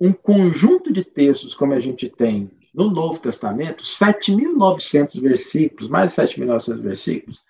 [0.00, 6.22] um conjunto de textos como a gente tem no Novo Testamento, 7.900 versículos, mais de
[6.22, 7.42] 7.900 versículos,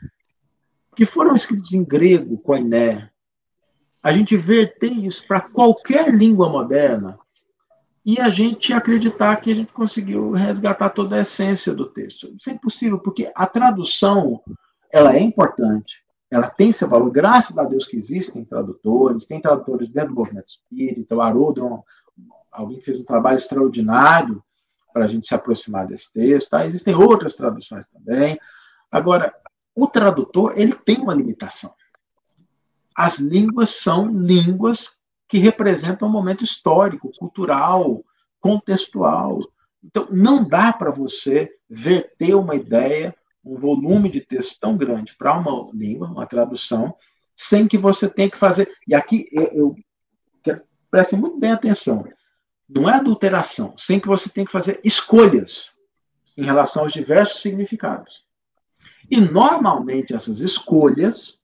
[0.96, 3.10] que foram escritos em grego, koiné.
[4.02, 7.18] A gente verter isso para qualquer língua moderna
[8.04, 12.34] e a gente acreditar que a gente conseguiu resgatar toda a essência do texto.
[12.34, 14.40] Isso é impossível, porque a tradução
[14.90, 19.90] ela é importante, ela tem seu valor, graças a Deus que existem tradutores, tem tradutores
[19.90, 21.84] dentro do movimento espírita, o Haroldo,
[22.50, 24.42] alguém que fez um trabalho extraordinário
[24.92, 26.66] para a gente se aproximar desse texto, tá?
[26.66, 28.38] existem outras traduções também.
[28.90, 29.34] Agora,
[29.74, 31.72] o tradutor, ele tem uma limitação.
[32.96, 34.96] As línguas são línguas
[35.28, 38.02] que representam um momento histórico, cultural,
[38.40, 39.38] contextual.
[39.84, 43.14] Então, não dá para você verter uma ideia
[43.48, 46.94] um volume de texto tão grande para uma língua, uma tradução,
[47.34, 48.70] sem que você tenha que fazer.
[48.86, 49.76] E aqui eu, eu
[50.42, 52.04] quero preste muito bem atenção.
[52.68, 55.72] Não é adulteração, sem que você tenha que fazer escolhas
[56.36, 58.26] em relação aos diversos significados.
[59.10, 61.40] E normalmente essas escolhas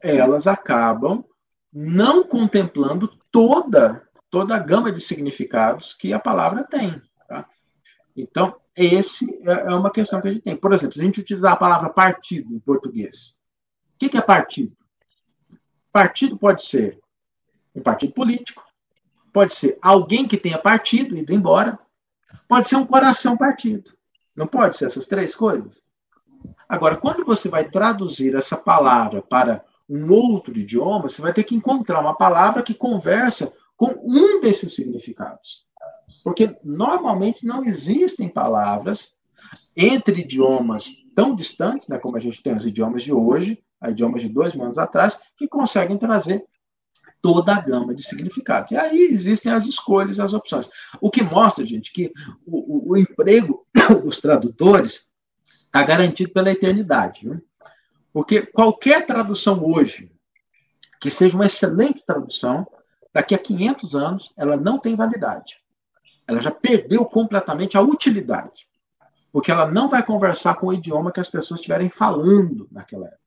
[0.00, 1.24] elas acabam
[1.72, 7.00] não contemplando toda toda a gama de significados que a palavra tem.
[7.28, 7.48] Tá?
[8.16, 10.56] Então, esse é, é uma questão que a gente tem.
[10.56, 13.38] Por exemplo, se a gente utilizar a palavra partido em português,
[13.94, 14.76] o que é partido?
[15.92, 16.98] Partido pode ser
[17.76, 18.63] um partido político,
[19.34, 21.76] pode ser alguém que tenha partido ido embora,
[22.48, 23.90] pode ser um coração partido.
[24.34, 25.82] Não pode ser essas três coisas?
[26.68, 31.56] Agora, quando você vai traduzir essa palavra para um outro idioma, você vai ter que
[31.56, 35.66] encontrar uma palavra que conversa com um desses significados.
[36.22, 39.18] Porque normalmente não existem palavras
[39.76, 44.28] entre idiomas tão distantes, né, como a gente tem os idiomas de hoje, idiomas de
[44.28, 46.44] dois mil anos atrás, que conseguem trazer
[47.24, 48.72] toda a gama de significados.
[48.72, 50.68] E aí existem as escolhas, as opções.
[51.00, 52.12] O que mostra, gente, que
[52.44, 53.66] o, o, o emprego
[54.04, 55.10] dos tradutores
[55.42, 57.26] está garantido pela eternidade.
[58.12, 60.12] Porque qualquer tradução hoje,
[61.00, 62.66] que seja uma excelente tradução,
[63.10, 65.64] daqui a 500 anos, ela não tem validade
[66.26, 68.66] ela já perdeu completamente a utilidade,
[69.32, 73.23] porque ela não vai conversar com o idioma que as pessoas estiverem falando naquela época.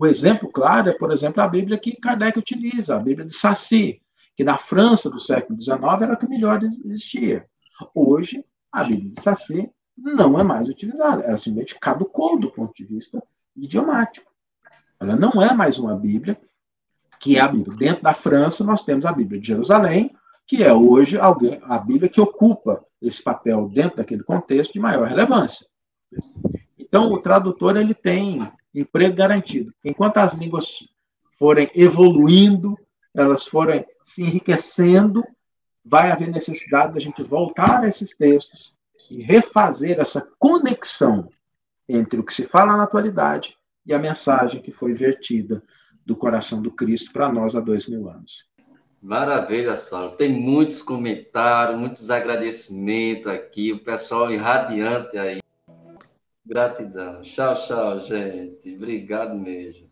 [0.00, 4.00] O exemplo claro é, por exemplo, a Bíblia que Kardec utiliza, a Bíblia de Saci,
[4.34, 7.44] que na França do século XIX era a que melhor existia.
[7.94, 12.82] Hoje, a Bíblia de Saci não é mais utilizada, ela simplesmente caducou do ponto de
[12.82, 13.22] vista
[13.54, 14.32] idiomático.
[14.98, 16.40] Ela não é mais uma Bíblia
[17.20, 17.76] que é a Bíblia.
[17.76, 20.16] Dentro da França, nós temos a Bíblia de Jerusalém,
[20.46, 25.06] que é hoje alguém, a Bíblia que ocupa esse papel dentro daquele contexto de maior
[25.06, 25.66] relevância.
[26.78, 29.72] Então, o tradutor ele tem emprego garantido.
[29.84, 30.88] Enquanto as línguas
[31.32, 32.78] forem evoluindo,
[33.14, 35.24] elas forem se enriquecendo,
[35.84, 38.78] vai haver necessidade da gente voltar a esses textos
[39.10, 41.28] e refazer essa conexão
[41.88, 45.62] entre o que se fala na atualidade e a mensagem que foi vertida
[46.06, 48.48] do coração do Cristo para nós há dois mil anos.
[49.02, 50.16] Maravilha, Saulo.
[50.16, 55.40] Tem muitos comentários, muitos agradecimentos aqui, o pessoal irradiante aí.
[56.44, 57.22] Gratidão.
[57.22, 58.74] Tchau, tchau, gente.
[58.76, 59.88] Obrigado mesmo.